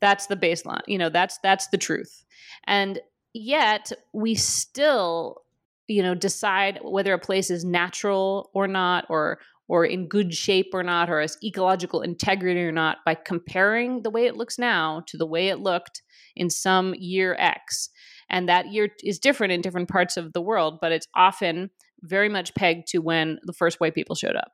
[0.02, 0.82] That's the baseline.
[0.88, 2.24] You know, that's that's the truth.
[2.66, 3.00] And
[3.34, 5.42] yet we still
[5.88, 10.70] you know decide whether a place is natural or not or or in good shape
[10.74, 15.02] or not or has ecological integrity or not by comparing the way it looks now
[15.08, 16.04] to the way it looked
[16.36, 17.90] in some year X.
[18.30, 21.72] And that year is different in different parts of the world, but it's often
[22.02, 24.52] very much pegged to when the first white people showed up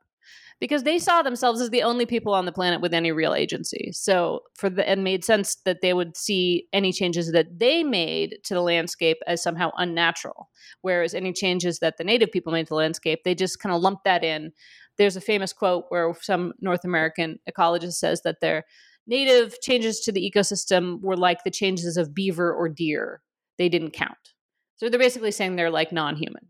[0.62, 3.90] because they saw themselves as the only people on the planet with any real agency.
[3.92, 8.38] So for the and made sense that they would see any changes that they made
[8.44, 10.50] to the landscape as somehow unnatural,
[10.82, 13.82] whereas any changes that the native people made to the landscape, they just kind of
[13.82, 14.52] lumped that in.
[14.98, 18.64] There's a famous quote where some North American ecologist says that their
[19.08, 23.22] native changes to the ecosystem were like the changes of beaver or deer.
[23.58, 24.34] They didn't count.
[24.76, 26.48] So they're basically saying they're like non-human.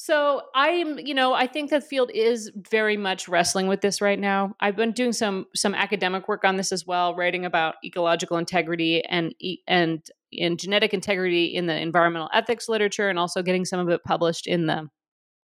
[0.00, 4.18] So I'm, you know, I think that field is very much wrestling with this right
[4.18, 4.54] now.
[4.60, 9.04] I've been doing some some academic work on this as well, writing about ecological integrity
[9.04, 9.34] and
[9.66, 14.04] and in genetic integrity in the environmental ethics literature, and also getting some of it
[14.04, 14.88] published in the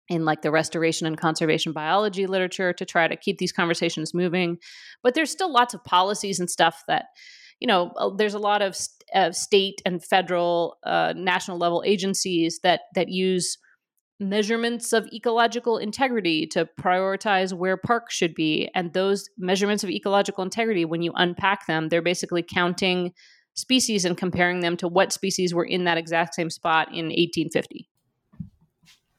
[0.09, 4.59] in like the restoration and conservation biology literature to try to keep these conversations moving.
[5.01, 7.05] But there's still lots of policies and stuff that
[7.59, 8.77] you know uh, there's a lot of,
[9.15, 13.57] of state and federal uh, national level agencies that that use
[14.19, 18.69] measurements of ecological integrity to prioritize where parks should be.
[18.73, 23.13] And those measurements of ecological integrity, when you unpack them, they're basically counting
[23.55, 27.89] species and comparing them to what species were in that exact same spot in 1850.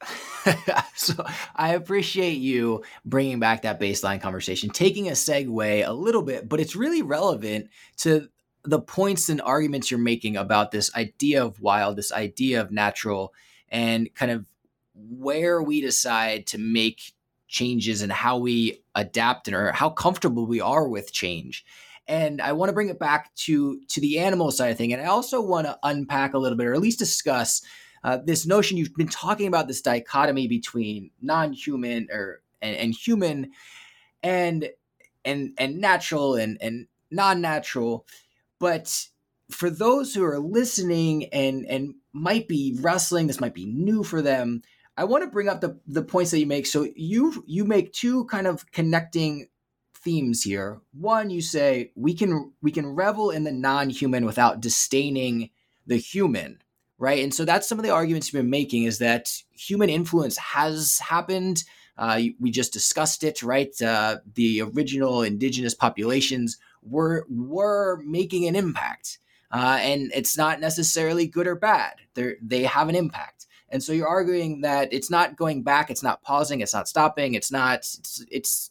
[0.95, 6.49] so I appreciate you bringing back that baseline conversation, taking a segue a little bit,
[6.49, 8.29] but it's really relevant to
[8.65, 13.33] the points and arguments you're making about this idea of wild, this idea of natural,
[13.69, 14.47] and kind of
[14.97, 17.13] where we decide to make
[17.49, 21.65] changes and how we adapt and or how comfortable we are with change.
[22.09, 25.03] And I want to bring it back to to the animal side of thing, and
[25.03, 27.63] I also want to unpack a little bit, or at least discuss
[28.05, 33.51] uh, this notion you've been talking about this dichotomy between non-human or and, and human,
[34.23, 34.71] and
[35.25, 38.07] and and natural and and non-natural.
[38.61, 39.09] But
[39.51, 44.23] for those who are listening and and might be wrestling, this might be new for
[44.23, 44.63] them.
[44.97, 46.67] I want to bring up the the points that you make.
[46.67, 49.49] So you you make two kind of connecting
[49.95, 50.81] themes here.
[50.93, 55.51] One, you say we can we can revel in the non-human without disdaining
[55.87, 56.63] the human,
[56.99, 57.23] right?
[57.23, 60.99] And so that's some of the arguments you've been making is that human influence has
[60.99, 61.65] happened.
[61.99, 63.71] Uh, we just discussed it, right?
[63.83, 69.19] Uh, the original indigenous populations were were making an impact,
[69.51, 71.97] uh, and it's not necessarily good or bad.
[72.15, 73.36] They they have an impact.
[73.69, 77.35] And so you're arguing that it's not going back, it's not pausing, it's not stopping,
[77.35, 78.71] it's not, it's, it's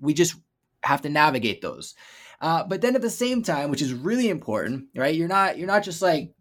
[0.00, 0.36] we just
[0.82, 1.94] have to navigate those.
[2.40, 5.14] Uh, but then at the same time, which is really important, right?
[5.14, 6.32] You're not, you're not just like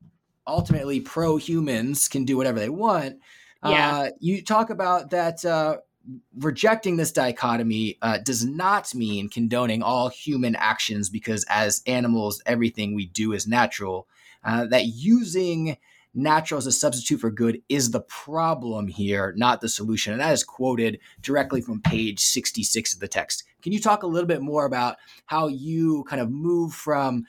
[0.47, 3.19] ultimately pro humans can do whatever they want.
[3.65, 3.97] Yeah.
[3.97, 5.77] Uh, you talk about that uh,
[6.37, 12.93] rejecting this dichotomy uh, does not mean condoning all human actions because as animals, everything
[12.93, 14.07] we do is natural.
[14.43, 15.77] Uh, that using
[16.13, 20.13] natural as a substitute for good is the problem here, not the solution.
[20.13, 23.43] And that is quoted directly from page 66 of the text.
[23.61, 27.25] Can you talk a little bit more about how you kind of move from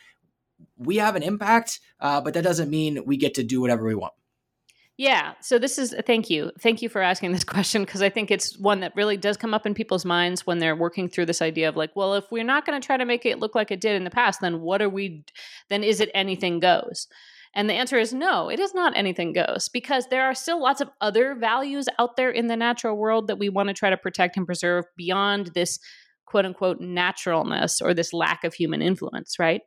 [0.76, 3.94] we have an impact, uh, but that doesn't mean we get to do whatever we
[3.94, 4.12] want?
[4.96, 5.32] Yeah.
[5.40, 6.52] So this is thank you.
[6.60, 9.52] Thank you for asking this question because I think it's one that really does come
[9.52, 12.44] up in people's minds when they're working through this idea of like, well, if we're
[12.44, 14.60] not going to try to make it look like it did in the past, then
[14.60, 15.24] what are we
[15.68, 17.08] then is it anything goes?
[17.54, 20.80] And the answer is no, it is not anything goes because there are still lots
[20.80, 23.96] of other values out there in the natural world that we want to try to
[23.96, 25.78] protect and preserve beyond this
[26.26, 29.62] quote unquote naturalness or this lack of human influence, right?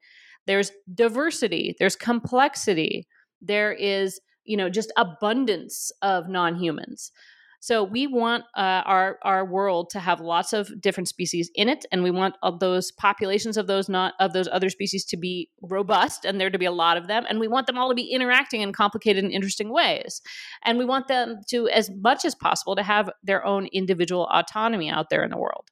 [0.47, 3.07] There's diversity, there's complexity,
[3.41, 7.11] there is, you know, just abundance of non humans.
[7.59, 11.85] So we want uh, our our world to have lots of different species in it,
[11.91, 16.23] and we want those populations of those not of those other species to be robust,
[16.23, 18.11] and there to be a lot of them, and we want them all to be
[18.11, 20.21] interacting in complicated and interesting ways,
[20.63, 24.89] and we want them to, as much as possible, to have their own individual autonomy
[24.89, 25.65] out there in the world.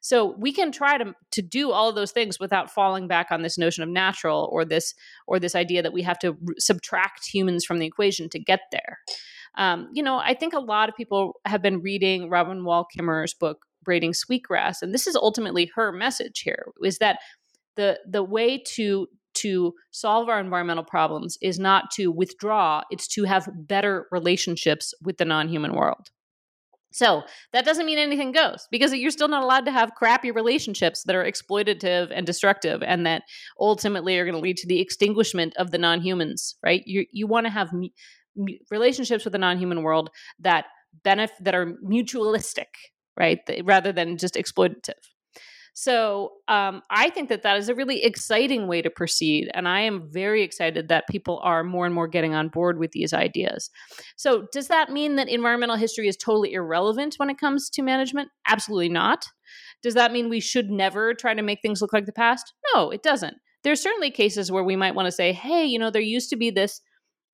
[0.00, 3.42] So we can try to to do all of those things without falling back on
[3.42, 4.94] this notion of natural or this
[5.26, 8.60] or this idea that we have to r- subtract humans from the equation to get
[8.72, 8.98] there.
[9.58, 13.34] Um, you know, I think a lot of people have been reading Robin Wall Kimmerer's
[13.34, 17.18] book, Braiding Sweetgrass, and this is ultimately her message here: is that
[17.76, 23.24] the the way to to solve our environmental problems is not to withdraw; it's to
[23.24, 26.08] have better relationships with the non-human world.
[26.90, 31.02] So that doesn't mean anything goes because you're still not allowed to have crappy relationships
[31.04, 33.24] that are exploitative and destructive and that
[33.60, 36.82] ultimately are going to lead to the extinguishment of the non-humans, right?
[36.86, 37.70] You you want to have
[38.70, 40.10] relationships with the non-human world
[40.40, 40.66] that
[41.04, 42.66] benefit that are mutualistic,
[43.16, 43.38] right?
[43.64, 44.94] Rather than just exploitative.
[45.78, 49.48] So um, I think that that is a really exciting way to proceed.
[49.54, 52.90] And I am very excited that people are more and more getting on board with
[52.90, 53.70] these ideas.
[54.16, 58.28] So, does that mean that environmental history is totally irrelevant when it comes to management?
[58.48, 59.26] Absolutely not.
[59.80, 62.52] Does that mean we should never try to make things look like the past?
[62.74, 63.36] No, it doesn't.
[63.62, 66.36] There's certainly cases where we might want to say, hey, you know, there used to
[66.36, 66.80] be this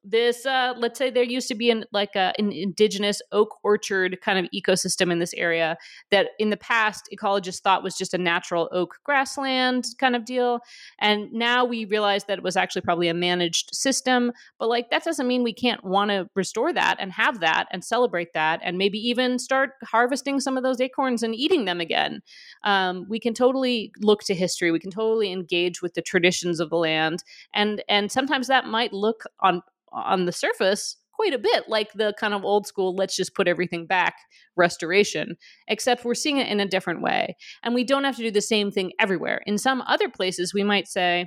[0.05, 4.21] this uh, let's say there used to be an like a, an indigenous oak orchard
[4.21, 5.77] kind of ecosystem in this area
[6.11, 10.61] that in the past ecologists thought was just a natural oak grassland kind of deal.
[10.99, 14.33] And now we realize that it was actually probably a managed system.
[14.59, 17.83] But like that doesn't mean we can't want to restore that and have that and
[17.83, 22.21] celebrate that and maybe even start harvesting some of those acorns and eating them again.
[22.63, 24.71] Um, we can totally look to history.
[24.71, 27.25] We can totally engage with the traditions of the land.
[27.55, 29.63] And and sometimes that might look on
[29.95, 33.49] on the surface quite a bit like the kind of old school let's just put
[33.49, 34.15] everything back
[34.57, 35.37] restoration
[35.69, 37.37] except we're seeing it in a different way.
[37.63, 39.41] And we don't have to do the same thing everywhere.
[39.47, 41.27] In some other places we might say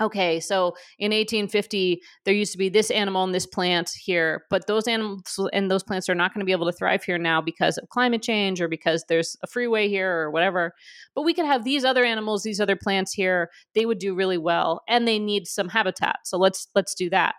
[0.00, 4.66] okay so in 1850 there used to be this animal and this plant here but
[4.66, 7.40] those animals and those plants are not going to be able to thrive here now
[7.40, 10.72] because of climate change or because there's a freeway here or whatever.
[11.14, 14.38] But we could have these other animals these other plants here they would do really
[14.38, 17.36] well and they need some habitat so let's let's do that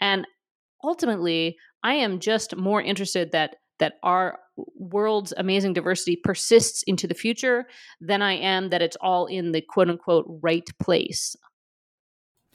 [0.00, 0.26] and
[0.82, 4.38] ultimately, I am just more interested that that our
[4.76, 7.66] world's amazing diversity persists into the future
[8.00, 11.34] than I am that it's all in the quote unquote right place.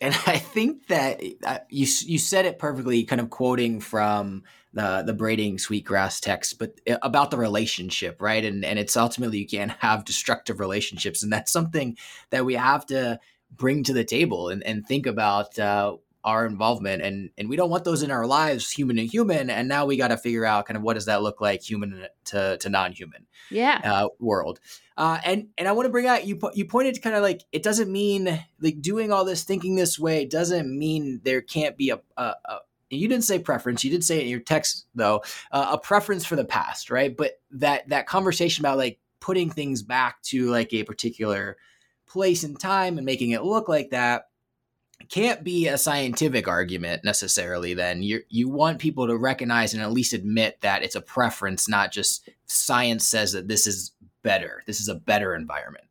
[0.01, 5.03] And I think that uh, you you said it perfectly, kind of quoting from the
[5.05, 8.43] the braiding sweetgrass text, but uh, about the relationship, right?
[8.43, 11.97] And and it's ultimately you can't have destructive relationships, and that's something
[12.29, 13.19] that we have to
[13.51, 17.69] bring to the table and, and think about uh, our involvement and and we don't
[17.69, 20.65] want those in our lives human to human and now we got to figure out
[20.65, 23.79] kind of what does that look like human to, to non-human yeah.
[23.83, 24.59] uh, world.
[24.97, 27.41] Uh, and and i want to bring out you you pointed to kind of like
[27.53, 31.89] it doesn't mean like doing all this thinking this way doesn't mean there can't be
[31.89, 32.57] a, a, a
[32.89, 36.25] you didn't say preference you did say it in your text though uh, a preference
[36.25, 37.15] for the past right?
[37.15, 41.57] But that that conversation about like putting things back to like a particular
[42.07, 44.28] place and time and making it look like that
[45.09, 48.03] can't be a scientific argument necessarily then.
[48.03, 51.91] You you want people to recognize and at least admit that it's a preference not
[51.91, 53.91] just science says that this is
[54.21, 55.85] better this is a better environment.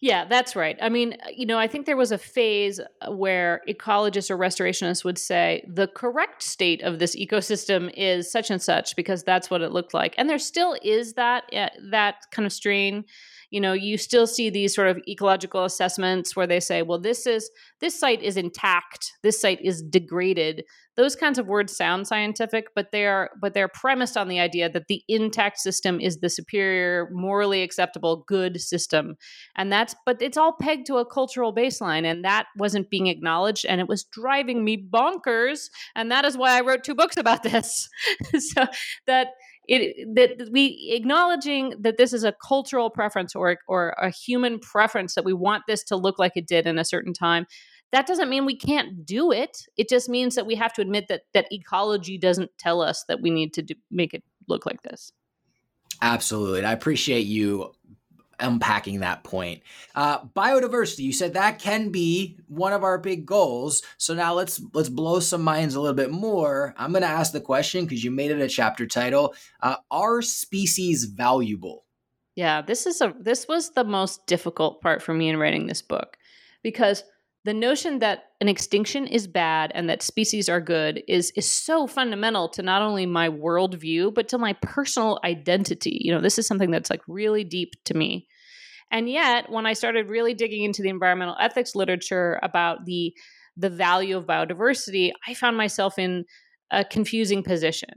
[0.00, 0.78] Yeah that's right.
[0.80, 5.18] I mean you know i think there was a phase where ecologists or restorationists would
[5.18, 9.72] say the correct state of this ecosystem is such and such because that's what it
[9.72, 10.14] looked like.
[10.18, 13.04] And there still is that eh, that kind of strain
[13.50, 17.26] you know you still see these sort of ecological assessments where they say well this
[17.26, 20.64] is this site is intact this site is degraded.
[20.96, 24.70] Those kinds of words sound scientific but they are but they're premised on the idea
[24.70, 29.16] that the intact system is the superior morally acceptable good system.
[29.56, 33.66] And that's but it's all pegged to a cultural baseline and that wasn't being acknowledged
[33.66, 37.42] and it was driving me bonkers and that is why i wrote two books about
[37.42, 37.88] this.
[38.38, 38.66] So
[39.06, 39.28] that
[39.68, 45.14] it that we acknowledging that this is a cultural preference or or a human preference
[45.14, 47.46] that we want this to look like it did in a certain time
[47.92, 49.58] that doesn't mean we can't do it.
[49.76, 53.22] It just means that we have to admit that that ecology doesn't tell us that
[53.22, 55.12] we need to do, make it look like this.
[56.02, 57.72] Absolutely and i appreciate you
[58.40, 59.62] unpacking that point.
[59.94, 63.82] Uh, biodiversity, you said that can be one of our big goals.
[63.98, 66.74] So now let's let's blow some minds a little bit more.
[66.76, 69.34] I'm going to ask the question because you made it a chapter title.
[69.60, 71.84] Uh, are species valuable?
[72.34, 75.82] Yeah, this is a this was the most difficult part for me in writing this
[75.82, 76.16] book
[76.62, 77.04] because
[77.46, 81.86] the notion that an extinction is bad and that species are good is is so
[81.86, 86.00] fundamental to not only my worldview but to my personal identity.
[86.02, 88.26] You know, this is something that's like really deep to me.
[88.90, 93.14] And yet, when I started really digging into the environmental ethics literature about the
[93.56, 96.24] the value of biodiversity, I found myself in
[96.72, 97.90] a confusing position.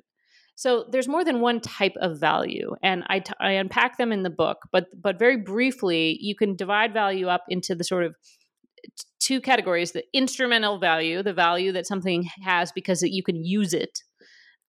[0.53, 4.21] So there's more than one type of value, and I, t- I unpack them in
[4.21, 4.57] the book.
[4.71, 8.13] But but very briefly, you can divide value up into the sort of
[9.29, 13.99] two categories the instrumental value, the value that something has because you can use it.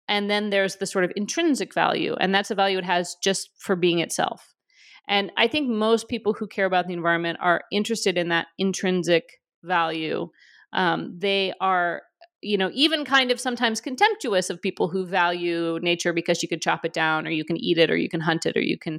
[0.07, 3.49] And then there's the sort of intrinsic value, and that's a value it has just
[3.59, 4.53] for being itself.
[5.09, 9.25] And I think most people who care about the environment are interested in that intrinsic
[9.65, 10.29] value.
[10.75, 12.03] Um, they are
[12.43, 16.59] you know, even kind of sometimes contemptuous of people who value nature because you can
[16.59, 18.79] chop it down or you can eat it or you can hunt it or you
[18.79, 18.99] can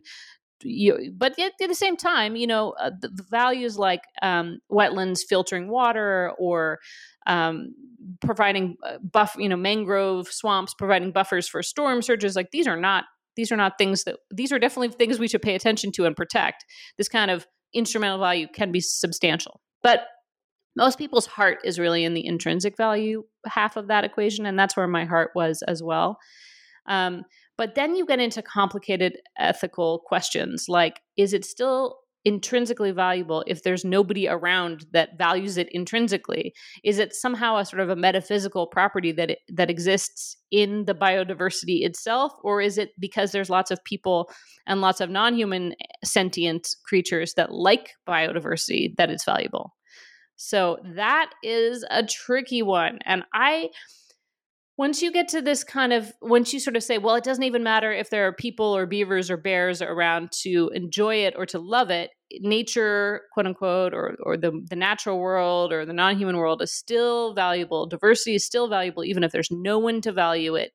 [0.63, 4.59] you, but at, at, the same time, you know, uh, the, the, values like um,
[4.71, 6.79] wetlands filtering water or
[7.27, 7.73] um,
[8.21, 12.79] providing uh, buff, you know, mangrove swamps providing buffers for storm surges, like these are
[12.79, 13.05] not
[13.35, 16.15] these are not things that these are definitely things we should pay attention to and
[16.15, 16.65] protect.
[16.97, 20.01] This kind of instrumental value can be substantial, but
[20.75, 24.77] most people's heart is really in the intrinsic value half of that equation, and that's
[24.77, 26.17] where my heart was as well.
[26.87, 27.23] Um,
[27.61, 33.61] but then you get into complicated ethical questions like is it still intrinsically valuable if
[33.61, 36.55] there's nobody around that values it intrinsically?
[36.83, 40.95] Is it somehow a sort of a metaphysical property that it, that exists in the
[40.95, 44.31] biodiversity itself or is it because there's lots of people
[44.65, 49.75] and lots of non-human eh, sentient creatures that like biodiversity that it's valuable?
[50.35, 53.69] So that is a tricky one and i
[54.81, 57.43] once you get to this kind of once you sort of say well it doesn't
[57.43, 61.45] even matter if there are people or beavers or bears around to enjoy it or
[61.45, 62.09] to love it
[62.39, 67.35] nature quote unquote or or the the natural world or the non-human world is still
[67.35, 67.85] valuable.
[67.85, 70.71] Diversity is still valuable even if there's no one to value it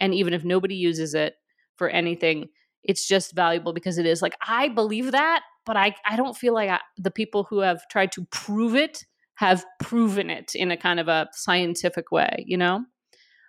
[0.00, 1.34] and even if nobody uses it
[1.76, 2.48] for anything.
[2.82, 4.20] It's just valuable because it is.
[4.20, 7.88] Like i believe that but i i don't feel like I, the people who have
[7.90, 9.04] tried to prove it
[9.36, 12.84] have proven it in a kind of a scientific way you know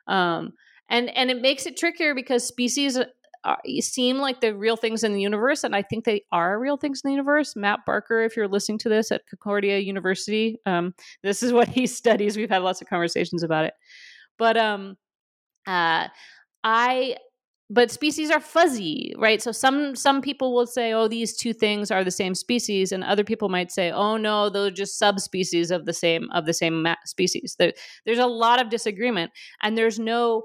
[0.07, 0.53] um,
[0.89, 5.13] and and it makes it trickier because species are, seem like the real things in
[5.13, 7.55] the universe, and I think they are real things in the universe.
[7.55, 10.93] Matt Barker, if you're listening to this at Concordia University, um,
[11.23, 12.37] this is what he studies.
[12.37, 13.73] We've had lots of conversations about it,
[14.37, 14.97] but um,
[15.67, 16.07] uh,
[16.63, 17.15] I
[17.69, 19.41] but species are fuzzy right?
[19.41, 23.03] So some some people will say oh these two things are the same species and
[23.03, 26.53] other people might say oh no those are just subspecies of the same of the
[26.53, 27.55] same species.
[27.57, 27.73] There,
[28.05, 30.43] there's a lot of disagreement and there's no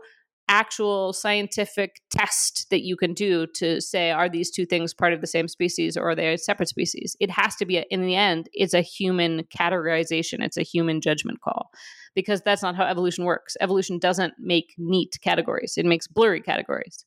[0.49, 5.21] actual scientific test that you can do to say are these two things part of
[5.21, 7.16] the same species or are they separate species?
[7.21, 10.43] It has to be in the end it's a human categorization.
[10.45, 11.71] It's a human judgment call
[12.15, 17.05] because that's not how evolution works evolution doesn't make neat categories it makes blurry categories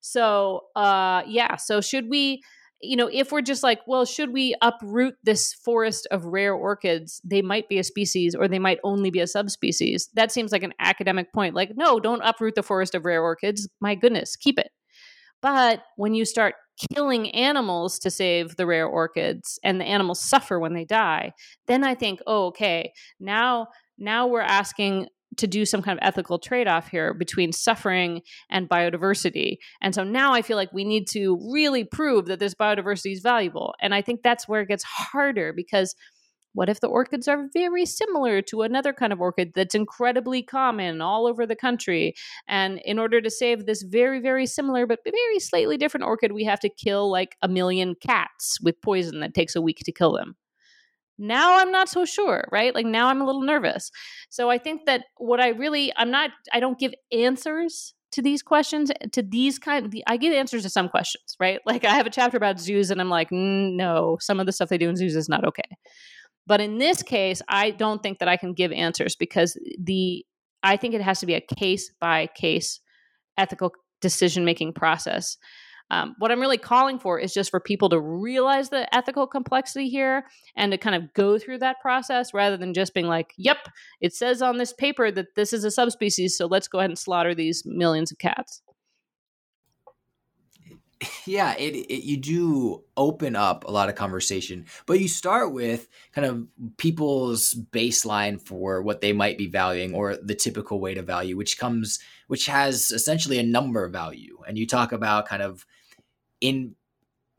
[0.00, 2.42] so uh yeah so should we
[2.82, 7.20] you know, if we're just like, well, should we uproot this forest of rare orchids?
[7.24, 10.08] They might be a species or they might only be a subspecies.
[10.14, 11.54] That seems like an academic point.
[11.54, 13.68] Like, no, don't uproot the forest of rare orchids.
[13.80, 14.70] My goodness, keep it.
[15.40, 16.54] But when you start
[16.92, 21.32] killing animals to save the rare orchids and the animals suffer when they die,
[21.68, 23.68] then I think, oh, okay, now
[24.02, 28.68] now we're asking to do some kind of ethical trade off here between suffering and
[28.68, 29.56] biodiversity.
[29.80, 33.20] And so now I feel like we need to really prove that this biodiversity is
[33.20, 33.74] valuable.
[33.80, 35.94] And I think that's where it gets harder because
[36.54, 41.00] what if the orchids are very similar to another kind of orchid that's incredibly common
[41.00, 42.14] all over the country?
[42.46, 46.44] And in order to save this very, very similar but very slightly different orchid, we
[46.44, 50.12] have to kill like a million cats with poison that takes a week to kill
[50.12, 50.36] them.
[51.22, 52.74] Now I'm not so sure, right?
[52.74, 53.90] Like now I'm a little nervous.
[54.28, 58.42] So I think that what I really I'm not I don't give answers to these
[58.42, 61.60] questions to these kind I give answers to some questions, right?
[61.66, 64.52] Like I have a chapter about zoos and I'm like, mm, no, some of the
[64.52, 65.76] stuff they do in zoos is not okay.
[66.46, 70.26] But in this case, I don't think that I can give answers because the
[70.64, 72.80] I think it has to be a case by case
[73.38, 75.38] ethical decision making process.
[75.92, 79.90] Um, what I'm really calling for is just for people to realize the ethical complexity
[79.90, 80.24] here
[80.56, 83.68] and to kind of go through that process rather than just being like, yep,
[84.00, 86.98] it says on this paper that this is a subspecies, so let's go ahead and
[86.98, 88.62] slaughter these millions of cats.
[91.26, 95.88] Yeah, it, it you do open up a lot of conversation, but you start with
[96.14, 96.46] kind of
[96.78, 101.58] people's baseline for what they might be valuing or the typical way to value, which
[101.58, 105.66] comes which has essentially a number value, and you talk about kind of
[106.42, 106.74] in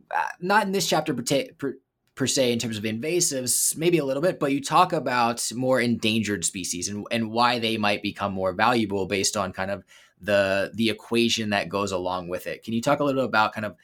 [0.09, 1.23] uh, not in this chapter per,
[1.57, 1.77] per,
[2.15, 5.79] per, se in terms of invasives, maybe a little bit, but you talk about more
[5.79, 9.83] endangered species and, and why they might become more valuable based on kind of
[10.21, 12.63] the the equation that goes along with it.
[12.63, 13.75] Can you talk a little bit about kind of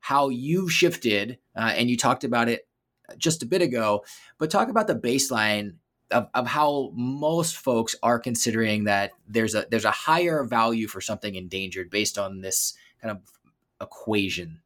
[0.00, 2.68] how you've shifted uh, and you talked about it
[3.16, 4.04] just a bit ago,
[4.38, 5.74] but talk about the baseline
[6.10, 11.00] of, of how most folks are considering that there's a there's a higher value for
[11.00, 13.20] something endangered based on this kind of
[13.80, 14.60] equation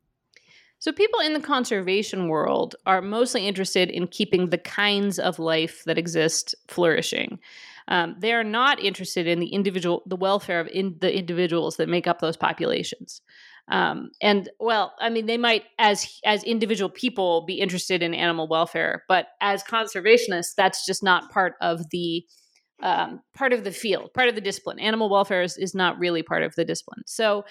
[0.83, 5.85] so, people in the conservation world are mostly interested in keeping the kinds of life
[5.87, 7.39] that exist flourishing.
[7.87, 11.89] Um, they are not interested in the individual, the welfare of in, the individuals that
[11.89, 13.21] make up those populations.
[13.71, 18.49] Um, and well, I mean, they might, as as individual people, be interested in animal
[18.49, 22.25] welfare, but as conservationists, that's just not part of the
[22.83, 24.81] um, part of the field, part of the discipline.
[24.81, 27.03] Animal welfare is, is not really part of the discipline.
[27.07, 27.45] So,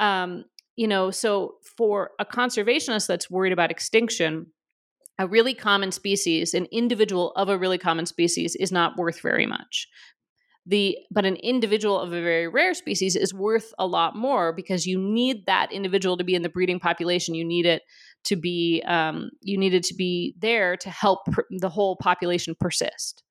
[0.00, 0.46] um,
[0.76, 4.46] you know, so for a conservationist that's worried about extinction,
[5.18, 9.46] a really common species, an individual of a really common species, is not worth very
[9.46, 9.86] much.
[10.66, 14.86] The but an individual of a very rare species is worth a lot more because
[14.86, 17.34] you need that individual to be in the breeding population.
[17.34, 17.82] You need it
[18.24, 22.56] to be um, you need it to be there to help pr- the whole population
[22.58, 23.22] persist.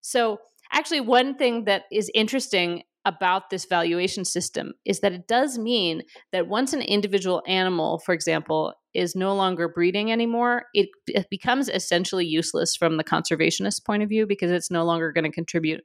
[0.00, 0.38] So
[0.72, 6.02] actually, one thing that is interesting about this valuation system is that it does mean
[6.30, 11.68] that once an individual animal, for example, is no longer breeding anymore, it, it becomes
[11.68, 15.80] essentially useless from the conservationist point of view because it's no longer going to contribute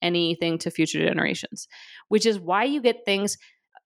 [0.00, 1.68] anything to future generations,
[2.08, 3.36] which is why you get things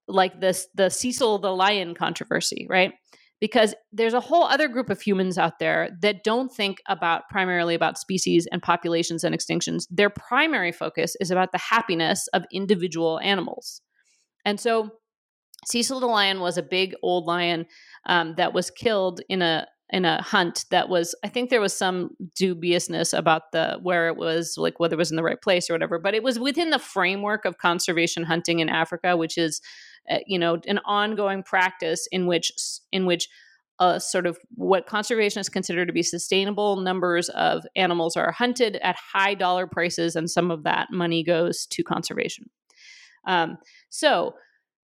[0.08, 2.92] like this the Cecil the lion controversy, right?
[3.40, 7.74] Because there's a whole other group of humans out there that don't think about primarily
[7.74, 9.86] about species and populations and extinctions.
[9.90, 13.82] Their primary focus is about the happiness of individual animals.
[14.44, 14.90] And so
[15.66, 17.66] Cecil the lion was a big old lion
[18.06, 21.72] um, that was killed in a in a hunt that was I think there was
[21.72, 25.70] some dubiousness about the where it was like whether it was in the right place
[25.70, 29.60] or whatever but it was within the framework of conservation hunting in Africa which is
[30.10, 32.50] uh, you know an ongoing practice in which
[32.92, 33.28] in which
[33.78, 38.96] a sort of what conservationists consider to be sustainable numbers of animals are hunted at
[38.96, 42.48] high dollar prices and some of that money goes to conservation
[43.26, 43.58] um,
[43.90, 44.34] so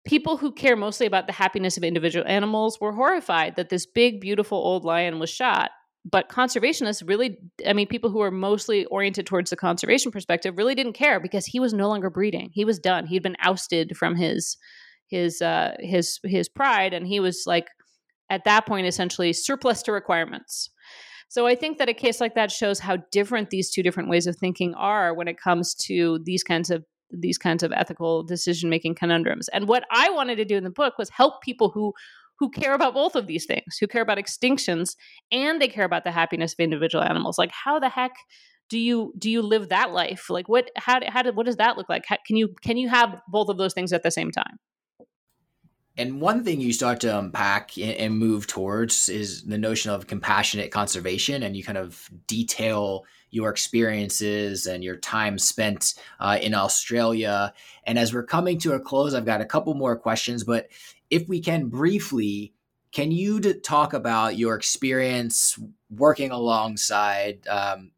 [0.06, 4.20] people who care mostly about the happiness of individual animals were horrified that this big,
[4.20, 5.72] beautiful old lion was shot.
[6.10, 10.74] But conservationists really, I mean, people who are mostly oriented towards the conservation perspective really
[10.74, 12.50] didn't care because he was no longer breeding.
[12.54, 13.06] He was done.
[13.06, 14.58] He'd been ousted from his
[15.10, 17.68] his uh, his his pride, and he was like
[18.30, 20.70] at that point essentially surplus to requirements.
[21.30, 24.26] So I think that a case like that shows how different these two different ways
[24.26, 28.70] of thinking are when it comes to these kinds of these kinds of ethical decision
[28.70, 29.48] making conundrums.
[29.50, 31.94] And what I wanted to do in the book was help people who
[32.40, 34.96] who care about both of these things, who care about extinctions
[35.32, 37.38] and they care about the happiness of individual animals.
[37.38, 38.14] Like how the heck
[38.70, 40.30] do you do you live that life?
[40.30, 42.06] Like what how how did, what does that look like?
[42.08, 44.58] How, can you can you have both of those things at the same time?
[46.00, 50.72] And one thing you start to unpack and move towards is the notion of compassionate
[50.72, 57.54] conservation, and you kind of detail your experiences and your time spent uh, in Australia.
[57.84, 60.70] And as we're coming to a close, I've got a couple more questions, but
[61.10, 62.54] if we can briefly,
[62.94, 67.92] can you talk about your experience working alongside um,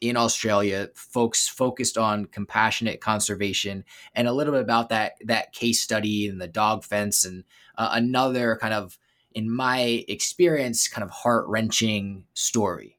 [0.00, 3.84] in Australia, folks focused on compassionate conservation,
[4.14, 7.44] and a little bit about that that case study and the dog fence, and
[7.76, 8.98] uh, another kind of,
[9.32, 12.98] in my experience, kind of heart wrenching story.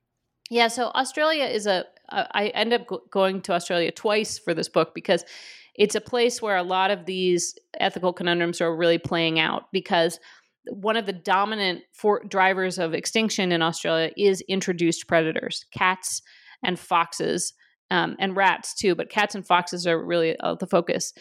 [0.50, 1.86] Yeah, so Australia is a.
[2.08, 5.26] Uh, end up going to Australia twice for this book because
[5.74, 10.20] it's a place where a lot of these ethical conundrums are really playing out because
[10.70, 16.22] one of the dominant for drivers of extinction in Australia is introduced predators, cats
[16.64, 17.54] and foxes,
[17.92, 21.14] um, and rats too, but cats and foxes are really uh, the focus.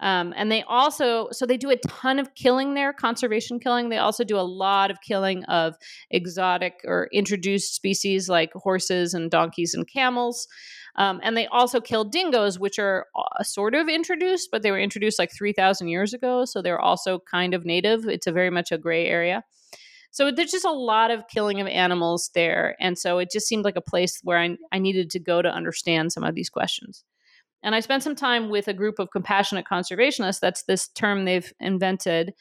[0.00, 3.88] Um, and they also, so they do a ton of killing there, conservation killing.
[3.88, 5.76] They also do a lot of killing of
[6.10, 10.48] exotic or introduced species like horses and donkeys and camels.
[10.96, 14.80] Um, and they also kill dingoes, which are uh, sort of introduced, but they were
[14.80, 16.44] introduced like 3,000 years ago.
[16.44, 18.06] So they're also kind of native.
[18.06, 19.44] It's a very much a gray area.
[20.12, 22.76] So there's just a lot of killing of animals there.
[22.78, 25.48] And so it just seemed like a place where I, I needed to go to
[25.48, 27.02] understand some of these questions.
[27.62, 30.40] And I spent some time with a group of compassionate conservationists.
[30.40, 32.34] That's this term they've invented.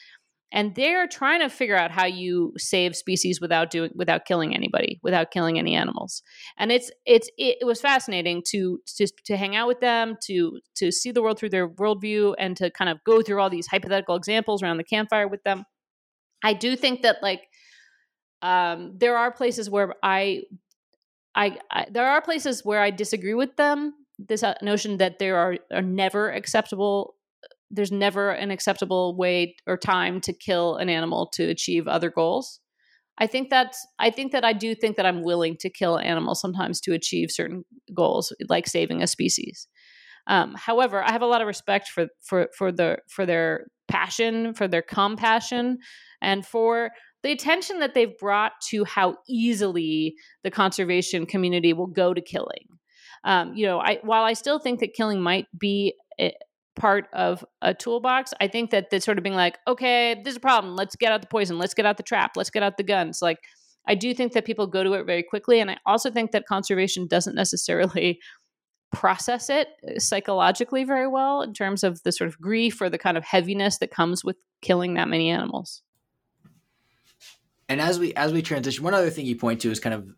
[0.53, 4.99] And they're trying to figure out how you save species without doing without killing anybody,
[5.01, 6.24] without killing any animals.
[6.57, 10.59] And it's it's it, was fascinating to just to, to hang out with them, to
[10.76, 13.67] to see the world through their worldview, and to kind of go through all these
[13.67, 15.63] hypothetical examples around the campfire with them.
[16.43, 17.43] I do think that like
[18.42, 20.44] um, there are places where I,
[21.36, 23.94] I, I, there are places where I disagree with them
[24.28, 27.16] this uh, notion that there are, are never acceptable
[27.74, 32.60] there's never an acceptable way or time to kill an animal to achieve other goals.
[33.18, 36.42] I think that's i think that i do think that i'm willing to kill animals
[36.42, 37.64] sometimes to achieve certain
[37.94, 39.68] goals like saving a species.
[40.28, 44.54] Um, however i have a lot of respect for for for the for their passion
[44.54, 45.78] for their compassion
[46.22, 46.92] and for
[47.24, 52.67] the attention that they've brought to how easily the conservation community will go to killing
[53.24, 56.34] um, you know, I while I still think that killing might be a,
[56.76, 60.41] part of a toolbox, I think that that's sort of being like, okay, there's a
[60.41, 60.76] problem.
[60.76, 61.59] Let's get out the poison.
[61.59, 62.32] Let's get out the trap.
[62.36, 63.22] Let's get out the guns.
[63.22, 63.39] Like,
[63.88, 66.45] I do think that people go to it very quickly, and I also think that
[66.45, 68.19] conservation doesn't necessarily
[68.91, 72.97] process it uh, psychologically very well in terms of the sort of grief or the
[72.97, 75.82] kind of heaviness that comes with killing that many animals.
[77.72, 80.09] And as we as we transition, one other thing you point to is kind of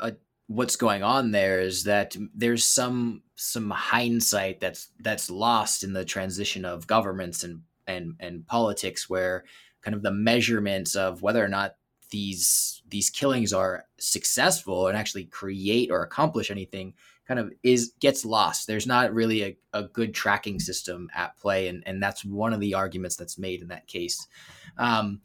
[0.00, 0.14] a,
[0.46, 6.06] what's going on there is that there's some some hindsight that's that's lost in the
[6.06, 9.44] transition of governments and and and politics where
[9.82, 11.76] kind of the measurements of whether or not
[12.12, 16.94] these these killings are successful and actually create or accomplish anything
[17.28, 18.66] kind of is gets lost.
[18.66, 22.60] There's not really a, a good tracking system at play and and that's one of
[22.60, 24.26] the arguments that's made in that case.
[24.78, 25.20] Um,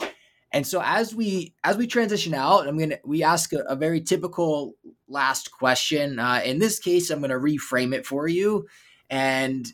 [0.53, 4.01] and so as we as we transition out, I'm gonna we ask a, a very
[4.01, 4.75] typical
[5.07, 6.19] last question.
[6.19, 8.67] Uh, in this case, I'm gonna reframe it for you
[9.09, 9.67] and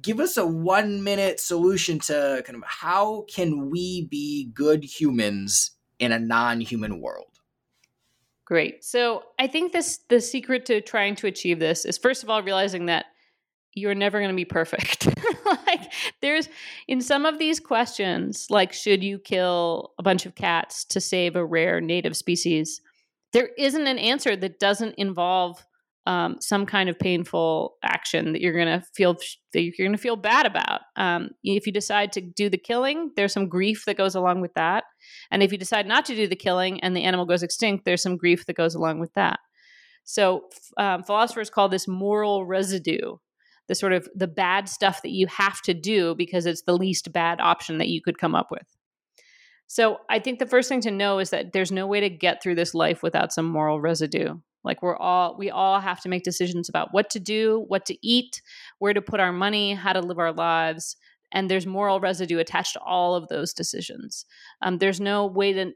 [0.00, 5.72] give us a one minute solution to kind of how can we be good humans
[5.98, 7.26] in a non human world.
[8.46, 8.82] Great.
[8.82, 12.42] So I think this the secret to trying to achieve this is first of all
[12.42, 13.06] realizing that
[13.78, 15.06] you're never going to be perfect.
[15.66, 16.48] like there's
[16.86, 21.36] in some of these questions like should you kill a bunch of cats to save
[21.36, 22.80] a rare native species?
[23.32, 25.64] There isn't an answer that doesn't involve
[26.08, 29.18] um, some kind of painful action that you're going to feel
[29.52, 30.80] that you're going to feel bad about.
[30.96, 34.54] Um, if you decide to do the killing, there's some grief that goes along with
[34.54, 34.84] that.
[35.30, 38.02] And if you decide not to do the killing and the animal goes extinct, there's
[38.02, 39.38] some grief that goes along with that.
[40.04, 40.44] So
[40.78, 43.16] um, philosophers call this moral residue
[43.68, 47.12] the sort of the bad stuff that you have to do because it's the least
[47.12, 48.66] bad option that you could come up with.
[49.66, 52.42] So I think the first thing to know is that there's no way to get
[52.42, 54.34] through this life without some moral residue.
[54.64, 58.06] Like we're all we all have to make decisions about what to do, what to
[58.06, 58.42] eat,
[58.78, 60.96] where to put our money, how to live our lives,
[61.30, 64.24] and there's moral residue attached to all of those decisions.
[64.62, 65.72] Um, there's no way to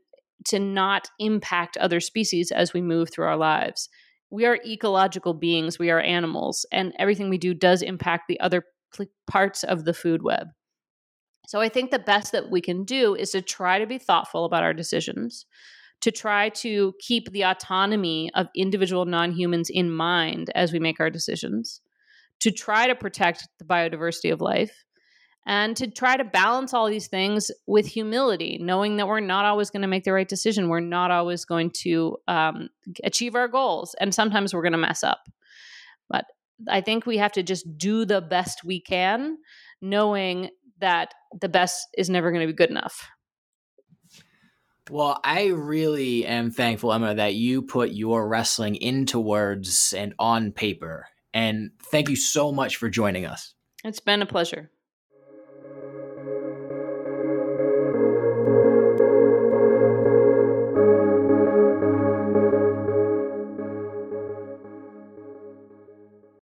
[0.47, 3.89] to not impact other species as we move through our lives
[4.33, 8.65] we are ecological beings, we are animals, and everything we do does impact the other
[9.27, 10.49] parts of the food web.
[11.47, 14.47] So I think the best that we can do is to try to be thoughtful
[14.47, 15.45] about our decisions,
[16.01, 20.99] to try to keep the autonomy of individual non humans in mind as we make
[20.99, 21.83] our decisions,
[22.41, 24.83] to try to protect the biodiversity of life,
[25.47, 29.71] and to try to balance all these things with humility, knowing that we're not always
[29.71, 30.69] going to make the right decision.
[30.69, 32.69] We're not always going to um,
[33.03, 35.21] achieve our goals, and sometimes we're going to mess up.
[36.09, 36.27] But
[36.69, 39.39] I think we have to just do the best we can,
[39.81, 43.09] knowing that the best is never going to be good enough.
[44.91, 50.51] Well, I really am thankful, Emma, that you put your wrestling into words and on
[50.51, 51.07] paper.
[51.33, 53.55] And thank you so much for joining us.
[53.85, 54.72] It's been a pleasure.